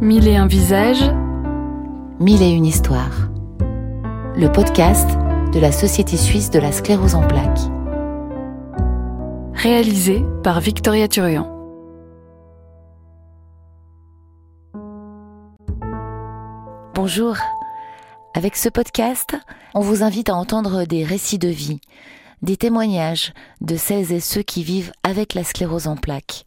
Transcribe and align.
Mille 0.00 0.28
et 0.28 0.36
un 0.36 0.46
visages, 0.46 1.12
Mille 2.20 2.40
et 2.40 2.48
une 2.48 2.64
histoires. 2.64 3.28
Le 4.34 4.50
podcast 4.50 5.06
de 5.52 5.60
la 5.60 5.72
Société 5.72 6.16
suisse 6.16 6.48
de 6.48 6.58
la 6.58 6.72
sclérose 6.72 7.14
en 7.14 7.28
plaques. 7.28 7.60
réalisé 9.52 10.24
par 10.42 10.58
Victoria 10.60 11.06
Turian. 11.06 11.54
Bonjour. 16.94 17.36
Avec 18.32 18.56
ce 18.56 18.70
podcast, 18.70 19.36
on 19.74 19.80
vous 19.80 20.02
invite 20.02 20.30
à 20.30 20.34
entendre 20.34 20.84
des 20.84 21.04
récits 21.04 21.38
de 21.38 21.48
vie, 21.48 21.82
des 22.40 22.56
témoignages 22.56 23.34
de 23.60 23.76
celles 23.76 24.12
et 24.12 24.20
ceux 24.20 24.42
qui 24.42 24.64
vivent 24.64 24.92
avec 25.02 25.34
la 25.34 25.44
sclérose 25.44 25.88
en 25.88 25.96
plaques. 25.96 26.46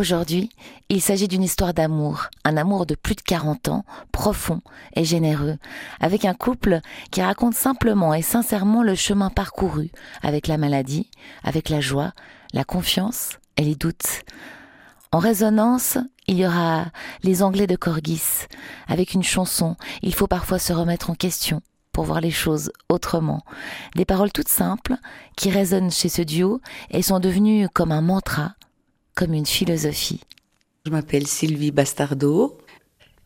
Aujourd'hui, 0.00 0.48
il 0.88 1.02
s'agit 1.02 1.28
d'une 1.28 1.42
histoire 1.42 1.74
d'amour, 1.74 2.28
un 2.46 2.56
amour 2.56 2.86
de 2.86 2.94
plus 2.94 3.16
de 3.16 3.20
40 3.20 3.68
ans, 3.68 3.84
profond 4.12 4.62
et 4.96 5.04
généreux, 5.04 5.58
avec 6.00 6.24
un 6.24 6.32
couple 6.32 6.80
qui 7.10 7.20
raconte 7.20 7.52
simplement 7.52 8.14
et 8.14 8.22
sincèrement 8.22 8.82
le 8.82 8.94
chemin 8.94 9.28
parcouru 9.28 9.90
avec 10.22 10.46
la 10.46 10.56
maladie, 10.56 11.10
avec 11.44 11.68
la 11.68 11.82
joie, 11.82 12.14
la 12.54 12.64
confiance 12.64 13.32
et 13.58 13.62
les 13.62 13.74
doutes. 13.74 14.22
En 15.12 15.18
résonance, 15.18 15.98
il 16.26 16.38
y 16.38 16.46
aura 16.46 16.86
les 17.22 17.42
Anglais 17.42 17.66
de 17.66 17.76
Corgis. 17.76 18.46
Avec 18.88 19.12
une 19.12 19.22
chanson, 19.22 19.76
il 20.00 20.14
faut 20.14 20.28
parfois 20.28 20.58
se 20.58 20.72
remettre 20.72 21.10
en 21.10 21.14
question 21.14 21.60
pour 21.92 22.04
voir 22.04 22.22
les 22.22 22.30
choses 22.30 22.72
autrement. 22.88 23.42
Des 23.96 24.06
paroles 24.06 24.32
toutes 24.32 24.48
simples 24.48 24.94
qui 25.36 25.50
résonnent 25.50 25.90
chez 25.90 26.08
ce 26.08 26.22
duo 26.22 26.62
et 26.90 27.02
sont 27.02 27.20
devenues 27.20 27.68
comme 27.68 27.92
un 27.92 28.00
mantra, 28.00 28.54
comme 29.20 29.34
une 29.34 29.44
philosophie. 29.44 30.20
Je 30.86 30.90
m'appelle 30.90 31.26
Sylvie 31.26 31.72
Bastardo. 31.72 32.56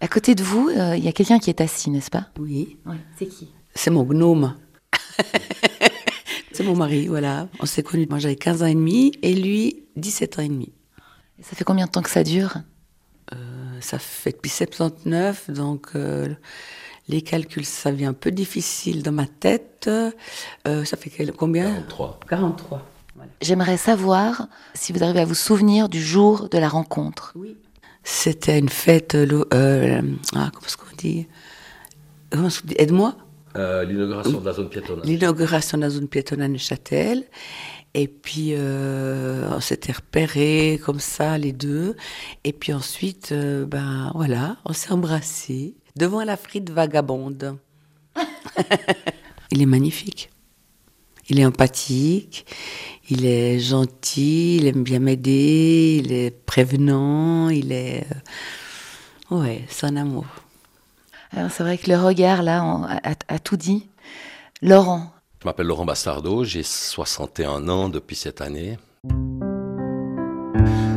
À 0.00 0.08
côté 0.08 0.34
de 0.34 0.42
vous, 0.42 0.68
euh, 0.70 0.96
il 0.96 1.04
y 1.04 1.08
a 1.08 1.12
quelqu'un 1.12 1.38
qui 1.38 1.50
est 1.50 1.60
assis, 1.60 1.88
n'est-ce 1.88 2.10
pas? 2.10 2.26
Oui, 2.36 2.78
c'est 3.16 3.26
qui? 3.26 3.48
C'est 3.76 3.90
mon 3.92 4.02
gnome. 4.02 4.56
c'est 6.52 6.64
mon 6.64 6.74
mari, 6.74 7.06
voilà. 7.06 7.48
On 7.60 7.66
s'est 7.66 7.84
connus, 7.84 8.08
moi 8.10 8.18
j'avais 8.18 8.34
15 8.34 8.64
ans 8.64 8.66
et 8.66 8.74
demi 8.74 9.12
et 9.22 9.34
lui 9.36 9.84
17 9.94 10.40
ans 10.40 10.42
et 10.42 10.48
demi. 10.48 10.72
Ça 11.40 11.54
fait 11.54 11.62
combien 11.62 11.86
de 11.86 11.92
temps 11.92 12.02
que 12.02 12.10
ça 12.10 12.24
dure? 12.24 12.56
Euh, 13.32 13.36
ça 13.80 14.00
fait 14.00 14.32
depuis 14.32 14.50
79, 14.50 15.48
donc 15.52 15.90
euh, 15.94 16.34
les 17.06 17.22
calculs, 17.22 17.64
ça 17.64 17.92
vient 17.92 18.10
un 18.10 18.14
peu 18.14 18.32
difficile 18.32 19.04
dans 19.04 19.12
ma 19.12 19.26
tête. 19.28 19.88
Euh, 19.88 20.84
ça 20.84 20.96
fait 20.96 21.10
quel- 21.10 21.32
combien? 21.32 21.66
43. 21.72 22.18
43. 22.28 22.82
Voilà. 23.24 23.36
J'aimerais 23.42 23.76
savoir 23.76 24.48
si 24.74 24.92
vous 24.92 25.02
arrivez 25.02 25.20
à 25.20 25.24
vous 25.24 25.34
souvenir 25.34 25.88
du 25.88 26.02
jour 26.02 26.48
de 26.48 26.58
la 26.58 26.68
rencontre. 26.68 27.32
Oui. 27.36 27.56
C'était 28.02 28.58
une 28.58 28.68
fête, 28.68 29.14
euh, 29.14 29.44
euh, 29.54 30.02
ah, 30.34 30.50
comment 30.52 30.66
est-ce 30.66 30.76
qu'on 30.76 30.94
dit? 30.96 31.26
Dit? 32.32 32.74
Aide-moi 32.76 33.16
Euh, 33.56 33.84
L'inauguration 33.84 34.40
de 34.40 34.44
la 34.46 34.52
zone 34.52 34.68
piétonne. 34.68 35.00
l'inauguration 35.04 35.78
de 35.78 35.82
la 35.82 35.90
zone 35.90 36.08
piétonne 36.08 36.42
à 36.42 36.48
Neuchâtel. 36.48 37.24
Et 37.94 38.08
puis, 38.08 38.48
euh, 38.54 39.48
on 39.52 39.60
s'était 39.60 39.92
repérés 39.92 40.80
comme 40.84 40.98
ça, 40.98 41.38
les 41.38 41.52
deux. 41.52 41.94
Et 42.42 42.52
puis 42.52 42.72
ensuite, 42.72 43.30
euh, 43.30 43.64
ben 43.66 44.10
voilà, 44.16 44.56
on 44.64 44.72
s'est 44.72 44.90
embrassés 44.90 45.76
devant 45.96 46.24
la 46.24 46.36
frite 46.36 46.70
vagabonde. 46.70 47.56
il 49.52 49.62
est 49.62 49.66
magnifique. 49.66 50.30
Il 51.28 51.40
est 51.40 51.46
empathique, 51.46 52.44
il 53.08 53.24
est 53.24 53.58
gentil, 53.58 54.56
il 54.56 54.66
aime 54.66 54.82
bien 54.82 54.98
m'aider, 54.98 56.02
il 56.04 56.12
est 56.12 56.30
prévenant, 56.30 57.48
il 57.48 57.72
est... 57.72 58.06
euh, 59.30 59.36
Ouais, 59.36 59.64
c'est 59.68 59.86
un 59.86 59.96
amour. 59.96 60.26
Alors 61.32 61.50
c'est 61.50 61.62
vrai 61.62 61.78
que 61.78 61.90
le 61.90 61.96
regard 61.96 62.42
là 62.42 62.62
en- 62.62 62.84
a, 62.84 62.96
a- 63.10 63.14
a 63.34 63.38
tout 63.38 63.56
dit. 63.56 63.88
Laurent, 64.62 65.10
Je 65.40 65.46
m'appelle 65.48 65.66
Laurent 65.66 65.84
Bastardo, 65.86 66.44
j'ai 66.44 66.62
61 66.62 67.68
ans 67.68 67.88
depuis 67.88 68.16
cette 68.16 68.40
année. 68.40 68.78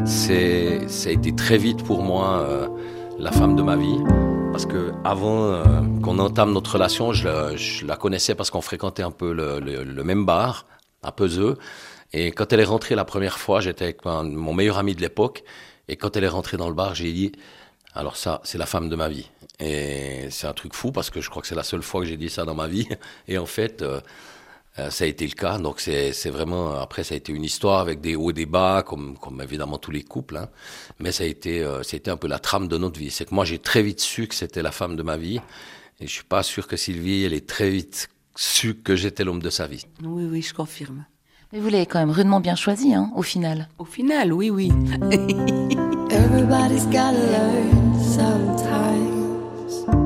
C'est, 0.06 0.88
ça 0.88 1.10
a 1.10 1.12
été 1.12 1.34
très 1.36 1.58
vite 1.58 1.84
pour 1.84 2.02
moi 2.04 2.40
euh, 2.40 2.68
la 3.20 3.32
femme 3.32 3.56
de 3.56 3.62
ma 3.62 3.76
vie. 3.76 3.98
Parce 4.52 4.66
que 4.66 4.92
avant 5.04 5.44
euh, 5.44 5.64
qu'on 6.02 6.20
entame 6.20 6.52
notre 6.52 6.74
relation, 6.74 7.14
je 7.14 7.86
la, 7.86 7.96
connaissais 7.96 8.36
parce 8.36 8.50
qu'on 8.50 8.62
fréquentait 8.62 9.04
un 9.04 9.12
peu 9.12 9.34
le, 9.34 10.04
même 10.04 10.26
bar, 10.26 10.66
à 11.04 11.12
Peseux. 11.12 11.58
Et 12.14 12.32
quand 12.32 12.54
elle 12.54 12.62
est 12.62 12.66
rentrée 12.66 12.96
la 12.96 13.06
première 13.06 13.38
fois, 13.38 13.60
j'étais 13.60 13.84
avec 13.86 14.06
mon 14.06 14.54
meilleur 14.54 14.78
ami 14.78 14.96
de 14.96 15.02
l'époque. 15.02 15.44
Et 15.88 15.96
quand 15.96 16.16
elle 16.18 16.24
est 16.24 16.30
rentrée 16.30 16.58
dans 16.58 16.70
le 16.70 16.76
bar, 16.76 16.96
j'ai 16.96 17.12
dit, 17.12 17.32
alors 17.94 18.18
ça, 18.18 18.42
c'est 18.44 18.58
la 18.58 18.66
femme 18.66 18.90
de 18.90 18.96
ma 18.96 19.10
vie. 19.10 19.30
Et 19.60 20.28
c'est 20.30 20.48
un 20.48 20.54
truc 20.54 20.74
fou 20.74 20.92
parce 20.92 21.10
que 21.10 21.22
je 21.22 21.30
crois 21.30 21.42
que 21.42 21.48
c'est 21.48 21.56
la 21.56 21.64
seule 21.64 21.82
fois 21.82 22.02
que 22.02 22.08
j'ai 22.08 22.18
dit 22.18 22.30
ça 22.30 22.46
dans 22.46 22.56
ma 22.56 22.68
vie. 22.68 22.88
Et 23.28 23.38
en 23.38 23.46
fait, 23.46 23.82
euh, 23.82 24.02
ça 24.90 25.04
a 25.04 25.08
été 25.08 25.26
le 25.28 25.34
cas. 25.34 25.58
Donc 25.58 25.80
c'est 25.80 26.30
vraiment, 26.30 26.74
après, 26.80 27.04
ça 27.04 27.14
a 27.16 27.18
été 27.18 27.32
une 27.34 27.44
histoire 27.44 27.80
avec 27.80 28.00
des 28.02 28.16
hauts 28.16 28.30
et 28.30 28.34
des 28.34 28.46
bas, 28.46 28.84
comme, 28.86 29.18
comme 29.18 29.42
évidemment 29.42 29.78
tous 29.78 29.92
les 29.92 30.04
couples. 30.04 30.38
hein. 30.38 30.50
Mais 31.00 31.12
ça 31.12 31.24
a 31.24 31.28
été, 31.28 31.64
euh, 31.64 31.84
c'était 31.84 32.12
un 32.12 32.18
peu 32.18 32.28
la 32.28 32.40
trame 32.40 32.68
de 32.68 32.78
notre 32.78 33.00
vie. 33.00 33.12
C'est 33.12 33.26
que 33.26 33.34
moi, 33.36 33.46
j'ai 33.46 33.60
très 33.60 33.82
vite 33.84 34.00
su 34.02 34.28
que 34.28 34.36
c'était 34.36 34.62
la 34.62 34.72
femme 34.72 34.96
de 34.96 35.04
ma 35.04 35.18
vie. 35.18 35.40
Et 36.00 36.06
je 36.08 36.12
suis 36.12 36.24
pas 36.24 36.44
sûr 36.44 36.68
que 36.68 36.78
Sylvie, 36.78 37.24
elle 37.24 37.34
est 37.34 37.48
très 37.48 37.70
vite 37.70 38.10
su 38.36 38.76
que 38.76 38.96
j'étais 38.96 39.24
l'homme 39.24 39.42
de 39.42 39.50
sa 39.50 39.66
vie. 39.68 39.86
Oui, 40.04 40.26
oui, 40.32 40.42
je 40.44 40.54
confirme. 40.54 41.06
mais 41.52 41.60
vous 41.60 41.70
l'avez 41.70 41.88
quand 41.88 41.98
même 42.00 42.12
rudement 42.12 42.40
bien 42.40 42.56
choisi 42.56 42.94
hein, 42.94 43.12
au 43.16 43.24
final. 43.24 43.68
Au 43.80 43.86
final, 43.86 44.32
oui, 44.32 44.50
oui. 44.52 44.72
Everybody's 46.12 46.86
gotta 46.86 47.14
learn 47.14 48.00
sometimes. 48.04 49.97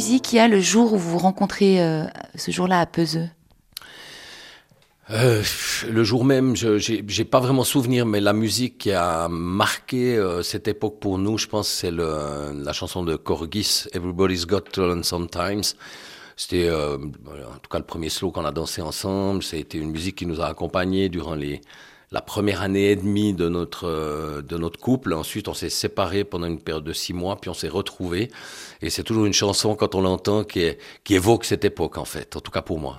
Musique 0.00 0.32
il 0.32 0.36
y 0.36 0.38
a 0.38 0.48
le 0.48 0.60
jour 0.60 0.94
où 0.94 0.96
vous 0.96 1.10
vous 1.10 1.18
rencontrez 1.18 1.82
euh, 1.82 2.04
ce 2.34 2.50
jour-là 2.50 2.80
à 2.80 2.86
Peseux 2.86 3.28
Euh, 5.10 5.42
le 5.96 6.04
jour 6.04 6.24
même, 6.24 6.56
j'ai 6.56 7.24
pas 7.24 7.40
vraiment 7.40 7.64
souvenir, 7.64 8.06
mais 8.06 8.20
la 8.20 8.32
musique 8.32 8.78
qui 8.78 8.92
a 8.92 9.28
marqué 9.28 10.16
euh, 10.16 10.42
cette 10.42 10.68
époque 10.68 11.00
pour 11.00 11.18
nous, 11.18 11.36
je 11.36 11.48
pense, 11.48 11.68
c'est 11.68 11.90
la 11.90 12.72
chanson 12.72 13.02
de 13.02 13.16
Corgis, 13.16 13.88
Everybody's 13.92 14.46
Got 14.46 14.64
to 14.72 14.86
Learn 14.86 15.02
Sometimes. 15.04 15.68
C'était 16.34 16.70
en 16.70 17.58
tout 17.62 17.70
cas 17.70 17.78
le 17.78 17.84
premier 17.84 18.08
slow 18.08 18.30
qu'on 18.30 18.46
a 18.46 18.52
dansé 18.52 18.80
ensemble. 18.80 19.42
C'était 19.42 19.76
une 19.76 19.90
musique 19.90 20.16
qui 20.16 20.24
nous 20.24 20.40
a 20.40 20.46
accompagnés 20.46 21.10
durant 21.10 21.34
les 21.34 21.60
la 22.12 22.20
première 22.20 22.62
année 22.62 22.90
et 22.90 22.96
demie 22.96 23.34
de 23.34 23.48
notre 23.48 23.86
euh, 23.86 24.42
de 24.42 24.58
notre 24.58 24.80
couple. 24.80 25.12
Ensuite, 25.12 25.46
on 25.46 25.54
s'est 25.54 25.70
séparés 25.70 26.24
pendant 26.24 26.48
une 26.48 26.60
période 26.60 26.82
de 26.82 26.92
six 26.92 27.12
mois, 27.12 27.36
puis 27.40 27.50
on 27.50 27.54
s'est 27.54 27.68
retrouvés. 27.68 28.30
Et 28.82 28.90
c'est 28.90 29.04
toujours 29.04 29.26
une 29.26 29.32
chanson 29.32 29.76
quand 29.76 29.94
on 29.94 30.00
l'entend 30.00 30.42
qui 30.42 30.60
est, 30.60 30.78
qui 31.04 31.14
évoque 31.14 31.44
cette 31.44 31.64
époque 31.64 31.98
en 31.98 32.04
fait. 32.04 32.34
En 32.36 32.40
tout 32.40 32.50
cas 32.50 32.62
pour 32.62 32.80
moi. 32.80 32.96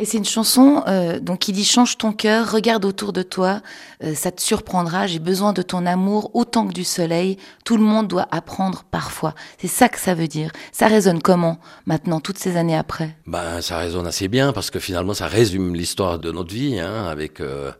Et 0.00 0.04
c'est 0.04 0.16
une 0.16 0.24
chanson 0.24 0.84
euh, 0.86 1.18
donc 1.18 1.40
qui 1.40 1.52
dit 1.52 1.64
change 1.64 1.98
ton 1.98 2.12
cœur, 2.12 2.52
regarde 2.52 2.84
autour 2.84 3.12
de 3.12 3.22
toi, 3.22 3.60
euh, 4.04 4.14
ça 4.14 4.30
te 4.30 4.40
surprendra. 4.40 5.08
J'ai 5.08 5.18
besoin 5.18 5.52
de 5.52 5.60
ton 5.60 5.84
amour 5.84 6.30
autant 6.34 6.68
que 6.68 6.72
du 6.72 6.84
soleil. 6.84 7.36
Tout 7.64 7.76
le 7.76 7.82
monde 7.82 8.06
doit 8.06 8.28
apprendre 8.30 8.84
parfois. 8.90 9.34
C'est 9.58 9.66
ça 9.66 9.88
que 9.88 9.98
ça 9.98 10.14
veut 10.14 10.28
dire. 10.28 10.52
Ça 10.70 10.86
résonne 10.86 11.20
comment 11.20 11.58
maintenant, 11.84 12.20
toutes 12.20 12.38
ces 12.38 12.56
années 12.56 12.76
après? 12.76 13.16
Ben, 13.26 13.60
ça 13.60 13.76
résonne 13.76 14.06
assez 14.06 14.28
bien 14.28 14.52
parce 14.52 14.70
que 14.70 14.78
finalement, 14.78 15.14
ça 15.14 15.26
résume 15.26 15.74
l'histoire 15.74 16.20
de 16.20 16.30
notre 16.30 16.54
vie, 16.54 16.78
hein, 16.78 17.06
avec 17.06 17.40
euh, 17.40 17.72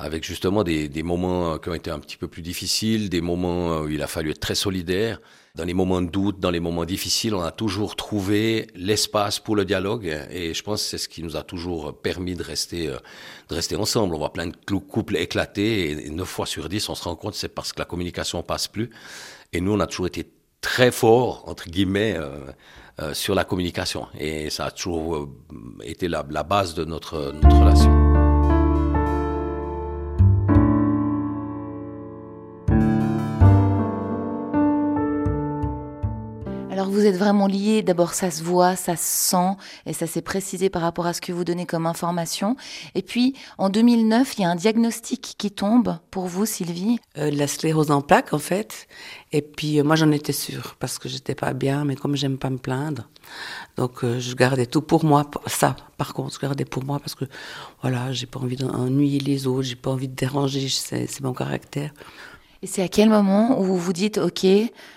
avec 0.00 0.24
justement 0.24 0.64
des, 0.64 0.88
des 0.88 1.02
moments 1.02 1.58
qui 1.58 1.68
ont 1.68 1.74
été 1.74 1.90
un 1.90 1.98
petit 1.98 2.16
peu 2.16 2.28
plus 2.28 2.42
difficiles, 2.42 3.08
des 3.08 3.20
moments 3.20 3.80
où 3.80 3.88
il 3.88 4.02
a 4.02 4.06
fallu 4.06 4.30
être 4.30 4.40
très 4.40 4.54
solidaire. 4.54 5.20
Dans 5.56 5.64
les 5.64 5.74
moments 5.74 6.00
de 6.00 6.08
doute, 6.08 6.38
dans 6.38 6.52
les 6.52 6.60
moments 6.60 6.84
difficiles, 6.84 7.34
on 7.34 7.42
a 7.42 7.50
toujours 7.50 7.96
trouvé 7.96 8.68
l'espace 8.76 9.40
pour 9.40 9.56
le 9.56 9.64
dialogue, 9.64 10.06
et 10.30 10.54
je 10.54 10.62
pense 10.62 10.82
que 10.82 10.88
c'est 10.88 10.98
ce 10.98 11.08
qui 11.08 11.24
nous 11.24 11.36
a 11.36 11.42
toujours 11.42 12.00
permis 12.00 12.34
de 12.34 12.42
rester 12.44 12.86
euh, 12.88 12.98
de 13.48 13.56
rester 13.56 13.74
ensemble. 13.74 14.14
On 14.14 14.18
voit 14.18 14.32
plein 14.32 14.46
de 14.46 14.56
couples 14.78 15.16
éclater, 15.16 15.90
et, 15.90 16.06
et 16.06 16.10
9 16.10 16.28
fois 16.28 16.46
sur 16.46 16.68
10, 16.68 16.88
on 16.88 16.94
se 16.94 17.02
rend 17.02 17.16
compte 17.16 17.34
c'est 17.34 17.48
parce 17.48 17.72
que 17.72 17.80
la 17.80 17.84
communication 17.84 18.42
passe 18.44 18.68
plus. 18.68 18.90
Et 19.52 19.60
nous, 19.60 19.72
on 19.72 19.80
a 19.80 19.88
toujours 19.88 20.06
été 20.06 20.24
très 20.60 20.90
forts, 20.90 21.44
entre 21.46 21.68
guillemets, 21.68 22.16
euh, 22.16 22.38
euh, 23.00 23.14
sur 23.14 23.34
la 23.34 23.44
communication. 23.44 24.06
Et 24.18 24.50
ça 24.50 24.66
a 24.66 24.70
toujours 24.70 25.16
euh, 25.16 25.28
été 25.82 26.08
la, 26.08 26.24
la 26.30 26.42
base 26.42 26.74
de 26.74 26.84
notre, 26.84 27.32
notre 27.32 27.56
relation. 27.56 28.09
Vous 36.90 37.06
êtes 37.06 37.16
vraiment 37.16 37.46
liés. 37.46 37.82
D'abord, 37.82 38.14
ça 38.14 38.32
se 38.32 38.42
voit, 38.42 38.74
ça 38.74 38.96
se 38.96 39.30
sent, 39.30 39.56
et 39.86 39.92
ça 39.92 40.08
s'est 40.08 40.22
précisé 40.22 40.70
par 40.70 40.82
rapport 40.82 41.06
à 41.06 41.12
ce 41.12 41.20
que 41.20 41.30
vous 41.30 41.44
donnez 41.44 41.64
comme 41.64 41.86
information. 41.86 42.56
Et 42.96 43.02
puis, 43.02 43.36
en 43.58 43.70
2009, 43.70 44.34
il 44.36 44.42
y 44.42 44.44
a 44.44 44.50
un 44.50 44.56
diagnostic 44.56 45.36
qui 45.38 45.52
tombe 45.52 45.98
pour 46.10 46.26
vous, 46.26 46.46
Sylvie. 46.46 46.98
Euh, 47.16 47.30
la 47.30 47.46
sclérose 47.46 47.92
en 47.92 48.02
plaques, 48.02 48.32
en 48.32 48.40
fait. 48.40 48.88
Et 49.30 49.40
puis, 49.40 49.78
euh, 49.78 49.84
moi, 49.84 49.94
j'en 49.94 50.10
étais 50.10 50.32
sûre, 50.32 50.74
parce 50.80 50.98
que 50.98 51.08
j'étais 51.08 51.36
pas 51.36 51.52
bien, 51.52 51.84
mais 51.84 51.94
comme 51.94 52.16
j'aime 52.16 52.38
pas 52.38 52.50
me 52.50 52.58
plaindre, 52.58 53.08
donc 53.76 54.02
euh, 54.02 54.18
je 54.18 54.34
gardais 54.34 54.66
tout 54.66 54.82
pour 54.82 55.04
moi. 55.04 55.30
Ça, 55.46 55.76
par 55.96 56.12
contre, 56.12 56.34
je 56.34 56.40
gardais 56.40 56.64
pour 56.64 56.82
moi, 56.82 56.98
parce 56.98 57.14
que, 57.14 57.26
voilà, 57.82 58.10
j'ai 58.12 58.26
pas 58.26 58.40
envie 58.40 58.56
d'ennuyer 58.56 59.20
les 59.20 59.46
autres, 59.46 59.62
j'ai 59.62 59.76
pas 59.76 59.92
envie 59.92 60.08
de 60.08 60.16
déranger, 60.16 60.68
c'est 60.68 61.20
mon 61.20 61.34
caractère. 61.34 61.92
Et 62.62 62.66
c'est 62.66 62.82
à 62.82 62.88
quel 62.88 63.08
moment 63.08 63.58
où 63.58 63.64
vous 63.64 63.78
vous 63.78 63.94
dites, 63.94 64.18
OK, 64.18 64.46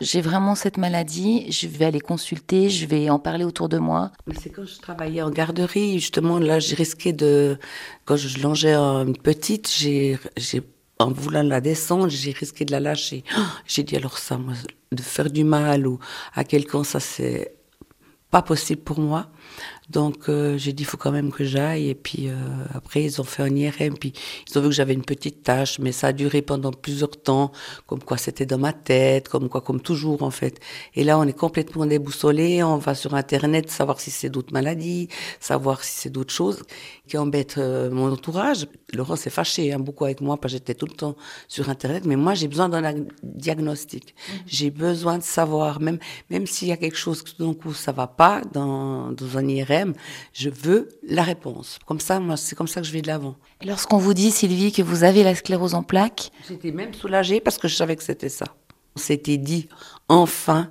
j'ai 0.01 0.21
vraiment 0.21 0.53
cette 0.53 0.77
maladie, 0.77 1.49
je 1.49 1.67
vais 1.67 1.85
aller 1.85 2.01
consulter, 2.01 2.69
je 2.69 2.85
vais 2.85 3.09
en 3.09 3.19
parler 3.19 3.45
autour 3.45 3.69
de 3.69 3.77
moi. 3.77 4.11
C'est 4.37 4.49
quand 4.49 4.65
je 4.65 4.79
travaillais 4.79 5.21
en 5.21 5.29
garderie, 5.29 5.97
justement, 5.99 6.39
là, 6.39 6.59
j'ai 6.59 6.75
risqué 6.75 7.13
de. 7.13 7.57
Quand 8.03 8.17
je 8.17 8.41
longeais 8.41 8.75
une 8.75 9.15
petite, 9.15 9.71
en 10.99 11.11
voulant 11.11 11.43
la 11.43 11.61
descendre, 11.61 12.09
j'ai 12.09 12.31
risqué 12.31 12.65
de 12.65 12.71
la 12.73 12.81
lâcher. 12.81 13.23
Oh, 13.37 13.41
J'ai 13.65 13.83
dit, 13.83 13.95
alors 13.95 14.17
ça, 14.17 14.37
moi, 14.37 14.55
de 14.91 15.01
faire 15.01 15.31
du 15.31 15.45
mal 15.45 15.87
ou 15.87 15.99
à 16.33 16.43
quelqu'un, 16.43 16.83
ça, 16.83 16.99
c'est 16.99 17.55
pas 18.33 18.41
possible 18.41 18.81
pour 18.81 18.99
moi. 18.99 19.27
Donc, 19.89 20.27
euh, 20.27 20.57
j'ai 20.57 20.73
dit, 20.73 20.83
il 20.83 20.85
faut 20.87 20.97
quand 20.97 21.11
même 21.11 21.31
que 21.31 21.43
j'aille. 21.43 21.89
Et 21.89 21.93
puis, 21.93 22.29
euh, 22.29 22.33
après, 22.73 23.03
ils 23.03 23.21
ont 23.21 23.23
fait 23.33 23.43
un 23.43 23.53
IRM. 23.55 23.95
Puis, 24.01 24.13
ils 24.47 24.57
ont 24.57 24.61
vu 24.61 24.69
que 24.69 24.73
j'avais 24.73 24.93
une 24.93 25.03
petite 25.13 25.43
tâche, 25.43 25.77
mais 25.77 25.91
ça 25.91 26.07
a 26.07 26.13
duré 26.13 26.41
pendant 26.41 26.71
plusieurs 26.71 27.11
temps. 27.29 27.51
Comme 27.85 28.01
quoi, 28.01 28.17
c'était 28.17 28.47
dans 28.47 28.57
ma 28.57 28.73
tête, 28.73 29.29
comme 29.29 29.49
quoi, 29.49 29.61
comme 29.61 29.81
toujours, 29.81 30.23
en 30.23 30.31
fait. 30.31 30.55
Et 30.95 31.03
là, 31.03 31.19
on 31.19 31.25
est 31.31 31.37
complètement 31.45 31.85
déboussolé. 31.85 32.63
On 32.63 32.77
va 32.77 32.95
sur 32.95 33.13
Internet 33.13 33.69
savoir 33.69 33.99
si 33.99 34.09
c'est 34.09 34.29
d'autres 34.29 34.53
maladies, 34.53 35.09
savoir 35.39 35.83
si 35.83 35.91
c'est 36.01 36.09
d'autres 36.09 36.33
choses 36.33 36.63
qui 37.07 37.17
embêtent 37.17 37.59
euh, 37.59 37.91
mon 37.91 38.11
entourage. 38.11 38.65
Laurent 38.93 39.17
s'est 39.17 39.29
fâché 39.29 39.73
hein, 39.73 39.79
beaucoup 39.79 40.05
avec 40.05 40.21
moi 40.21 40.37
parce 40.37 40.53
que 40.53 40.57
j'étais 40.57 40.75
tout 40.81 40.87
le 40.87 40.95
temps 41.03 41.15
sur 41.47 41.69
Internet. 41.69 42.05
Mais 42.05 42.15
moi, 42.15 42.33
j'ai 42.33 42.47
besoin 42.47 42.69
d'un 42.69 42.83
ag- 42.85 43.11
diagnostic. 43.21 44.15
J'ai 44.47 44.71
besoin 44.71 45.17
de 45.19 45.23
savoir, 45.23 45.79
même, 45.81 45.99
même 46.31 46.47
s'il 46.47 46.69
y 46.69 46.71
a 46.71 46.77
quelque 46.77 46.97
chose 47.05 47.21
que 47.21 47.29
tout 47.31 47.45
d'un 47.45 47.53
coup, 47.53 47.73
ça 47.73 47.91
va 47.91 48.07
pas 48.07 48.22
dans, 48.51 49.11
dans 49.11 49.37
un 49.37 49.47
IRM, 49.47 49.93
je 50.33 50.49
veux 50.49 50.89
la 51.07 51.23
réponse. 51.23 51.79
Comme 51.85 51.99
ça, 51.99 52.19
moi, 52.19 52.37
c'est 52.37 52.55
comme 52.55 52.67
ça 52.67 52.81
que 52.81 52.87
je 52.87 52.93
vais 52.93 53.01
de 53.01 53.07
l'avant. 53.07 53.35
Et 53.61 53.65
lorsqu'on 53.65 53.97
vous 53.97 54.13
dit, 54.13 54.31
Sylvie, 54.31 54.71
que 54.71 54.81
vous 54.81 55.03
avez 55.03 55.23
la 55.23 55.35
sclérose 55.35 55.73
en 55.73 55.83
plaques, 55.83 56.31
J'étais 56.47 56.71
même 56.71 56.93
soulagée 56.93 57.39
parce 57.39 57.57
que 57.57 57.67
je 57.67 57.75
savais 57.75 57.95
que 57.95 58.03
c'était 58.03 58.29
ça. 58.29 58.45
On 58.95 58.99
s'était 58.99 59.37
dit, 59.37 59.69
enfin, 60.07 60.69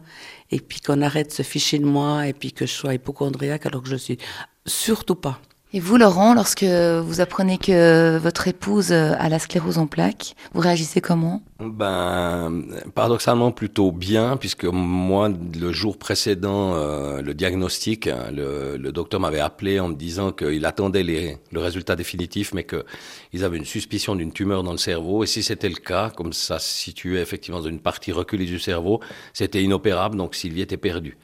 et 0.51 0.61
puis 0.61 0.81
qu'on 0.81 1.01
arrête 1.03 1.33
ce 1.33 1.43
fichier 1.43 1.79
de 1.79 1.87
moi, 1.87 2.27
et 2.27 2.33
puis 2.33 2.53
que 2.53 2.67
je 2.67 2.73
sois 2.73 2.95
hypochondriaque 2.95 3.67
alors 3.67 3.83
que 3.83 3.89
je 3.89 3.97
suis 3.97 4.19
surtout 4.67 5.17
pas. 5.17 5.41
Et 5.75 5.81
vous, 5.81 5.97
Laurent, 5.97 6.35
lorsque 6.35 6.65
vous 6.65 7.21
apprenez 7.23 7.57
que 7.57 8.19
votre 8.19 8.47
épouse 8.47 8.93
a 8.93 9.29
la 9.31 9.39
sclérose 9.39 9.79
en 9.79 9.87
plaques, 9.87 10.35
vous 10.53 10.61
réagissez 10.61 11.01
comment? 11.01 11.43
Ben, 11.61 12.65
paradoxalement 12.95 13.53
plutôt 13.53 13.93
bien, 13.93 14.37
puisque 14.37 14.65
moi, 14.65 15.31
le 15.31 15.73
jour 15.73 15.97
précédent, 15.97 16.75
euh, 16.75 17.23
le 17.23 17.35
diagnostic, 17.35 18.09
hein, 18.09 18.31
le, 18.33 18.91
docteur 18.93 19.21
m'avait 19.21 19.41
appelé 19.41 19.81
en 19.81 19.89
me 19.89 19.95
disant 19.95 20.33
qu'il 20.33 20.67
attendait 20.67 21.03
les, 21.03 21.39
le 21.53 21.61
résultat 21.61 21.97
définitif, 21.97 22.53
mais 22.53 22.65
qu'ils 22.65 23.45
avaient 23.45 23.57
une 23.57 23.65
suspicion 23.65 24.15
d'une 24.15 24.33
tumeur 24.33 24.63
dans 24.63 24.73
le 24.73 24.79
cerveau. 24.79 25.25
Et 25.25 25.27
si 25.27 25.43
c'était 25.43 25.69
le 25.69 25.77
cas, 25.77 26.11
comme 26.11 26.33
ça 26.33 26.59
se 26.59 26.69
situait 26.69 27.21
effectivement 27.21 27.61
dans 27.61 27.69
une 27.69 27.81
partie 27.81 28.13
reculée 28.13 28.47
du 28.47 28.59
cerveau, 28.59 29.01
c'était 29.33 29.63
inopérable, 29.63 30.17
donc 30.17 30.35
Sylvie 30.35 30.63
était 30.63 30.77
perdue. 30.77 31.17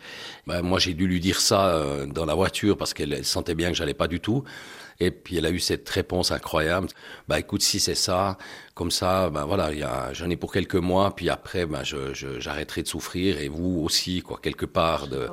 Ben, 0.49 0.63
moi, 0.63 0.79
j'ai 0.79 0.95
dû 0.95 1.07
lui 1.07 1.21
dire 1.21 1.41
ça 1.41 1.75
euh, 1.75 2.07
dans 2.07 2.25
la 2.25 2.35
voiture 2.35 2.77
parce 2.79 2.95
qu'elle 2.95 3.13
elle 3.13 3.25
sentait 3.27 3.55
bien 3.55 3.69
que 3.71 3.77
j'allais 3.77 3.93
pas 3.95 4.09
du 4.09 4.19
tout. 4.19 4.45
Et 5.01 5.11
puis 5.13 5.37
elle 5.37 5.47
a 5.47 5.51
eu 5.51 5.61
cette 5.61 5.89
réponse 5.91 6.33
incroyable. 6.33 6.89
Bah 7.29 7.39
écoute, 7.39 7.63
si 7.63 7.79
c'est 7.79 7.95
ça, 7.95 8.37
comme 8.75 8.91
ça, 8.91 9.31
ben 9.31 9.45
voilà, 9.45 9.71
j'en 10.13 10.29
ai 10.31 10.37
pour 10.37 10.51
quelques 10.53 10.75
mois, 10.75 11.15
puis 11.15 11.29
après, 11.29 11.67
ben 11.67 11.85
je, 11.85 12.15
je- 12.15 12.41
j'arrêterai 12.41 12.83
de 12.83 12.89
souffrir 12.89 13.39
et 13.39 13.49
vous 13.49 13.81
aussi, 13.85 14.23
quoi, 14.23 14.41
quelque 14.43 14.67
part 14.67 15.07
de. 15.07 15.29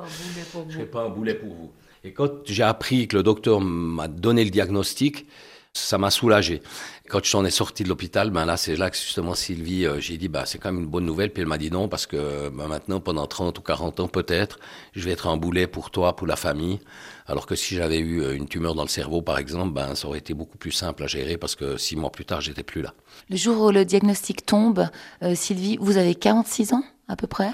Je 0.68 0.74
serai 0.74 0.86
pas 0.86 1.02
un 1.02 1.08
boulet 1.08 1.34
pour 1.34 1.52
vous. 1.52 1.72
Et 2.04 2.12
quand 2.12 2.30
j'ai 2.44 2.62
appris 2.62 3.08
que 3.08 3.16
le 3.16 3.22
docteur 3.24 3.60
m'a 3.60 4.06
donné 4.06 4.44
le 4.44 4.50
diagnostic, 4.50 5.26
ça 5.76 5.98
m'a 5.98 6.10
soulagé. 6.10 6.62
Quand 7.08 7.24
j'en 7.24 7.44
ai 7.44 7.50
sorti 7.50 7.84
de 7.84 7.88
l'hôpital, 7.88 8.30
ben 8.30 8.44
là, 8.46 8.56
c'est 8.56 8.76
là 8.76 8.90
que 8.90 8.96
justement 8.96 9.34
Sylvie, 9.34 9.86
euh, 9.86 10.00
j'ai 10.00 10.16
dit, 10.16 10.28
bah 10.28 10.44
c'est 10.46 10.58
quand 10.58 10.72
même 10.72 10.82
une 10.82 10.88
bonne 10.88 11.04
nouvelle. 11.04 11.32
Puis 11.32 11.42
elle 11.42 11.48
m'a 11.48 11.58
dit 11.58 11.70
non 11.70 11.88
parce 11.88 12.06
que 12.06 12.48
ben, 12.48 12.66
maintenant, 12.66 13.00
pendant 13.00 13.26
30 13.26 13.58
ou 13.58 13.62
40 13.62 14.00
ans 14.00 14.08
peut-être, 14.08 14.58
je 14.94 15.04
vais 15.04 15.12
être 15.12 15.28
un 15.28 15.36
boulet 15.36 15.66
pour 15.66 15.90
toi, 15.90 16.16
pour 16.16 16.26
la 16.26 16.36
famille. 16.36 16.80
Alors 17.26 17.46
que 17.46 17.54
si 17.54 17.74
j'avais 17.74 17.98
eu 17.98 18.22
euh, 18.22 18.36
une 18.36 18.48
tumeur 18.48 18.74
dans 18.74 18.82
le 18.82 18.88
cerveau, 18.88 19.22
par 19.22 19.38
exemple, 19.38 19.72
ben 19.72 19.94
ça 19.94 20.08
aurait 20.08 20.18
été 20.18 20.34
beaucoup 20.34 20.58
plus 20.58 20.72
simple 20.72 21.04
à 21.04 21.06
gérer 21.06 21.36
parce 21.36 21.54
que 21.54 21.76
six 21.76 21.96
mois 21.96 22.10
plus 22.10 22.24
tard, 22.24 22.40
j'étais 22.40 22.62
plus 22.62 22.82
là. 22.82 22.94
Le 23.28 23.36
jour 23.36 23.60
où 23.60 23.70
le 23.70 23.84
diagnostic 23.84 24.46
tombe, 24.46 24.88
euh, 25.22 25.34
Sylvie, 25.34 25.76
vous 25.80 25.96
avez 25.96 26.14
46 26.14 26.72
ans 26.72 26.84
à 27.08 27.16
peu 27.16 27.26
près? 27.26 27.50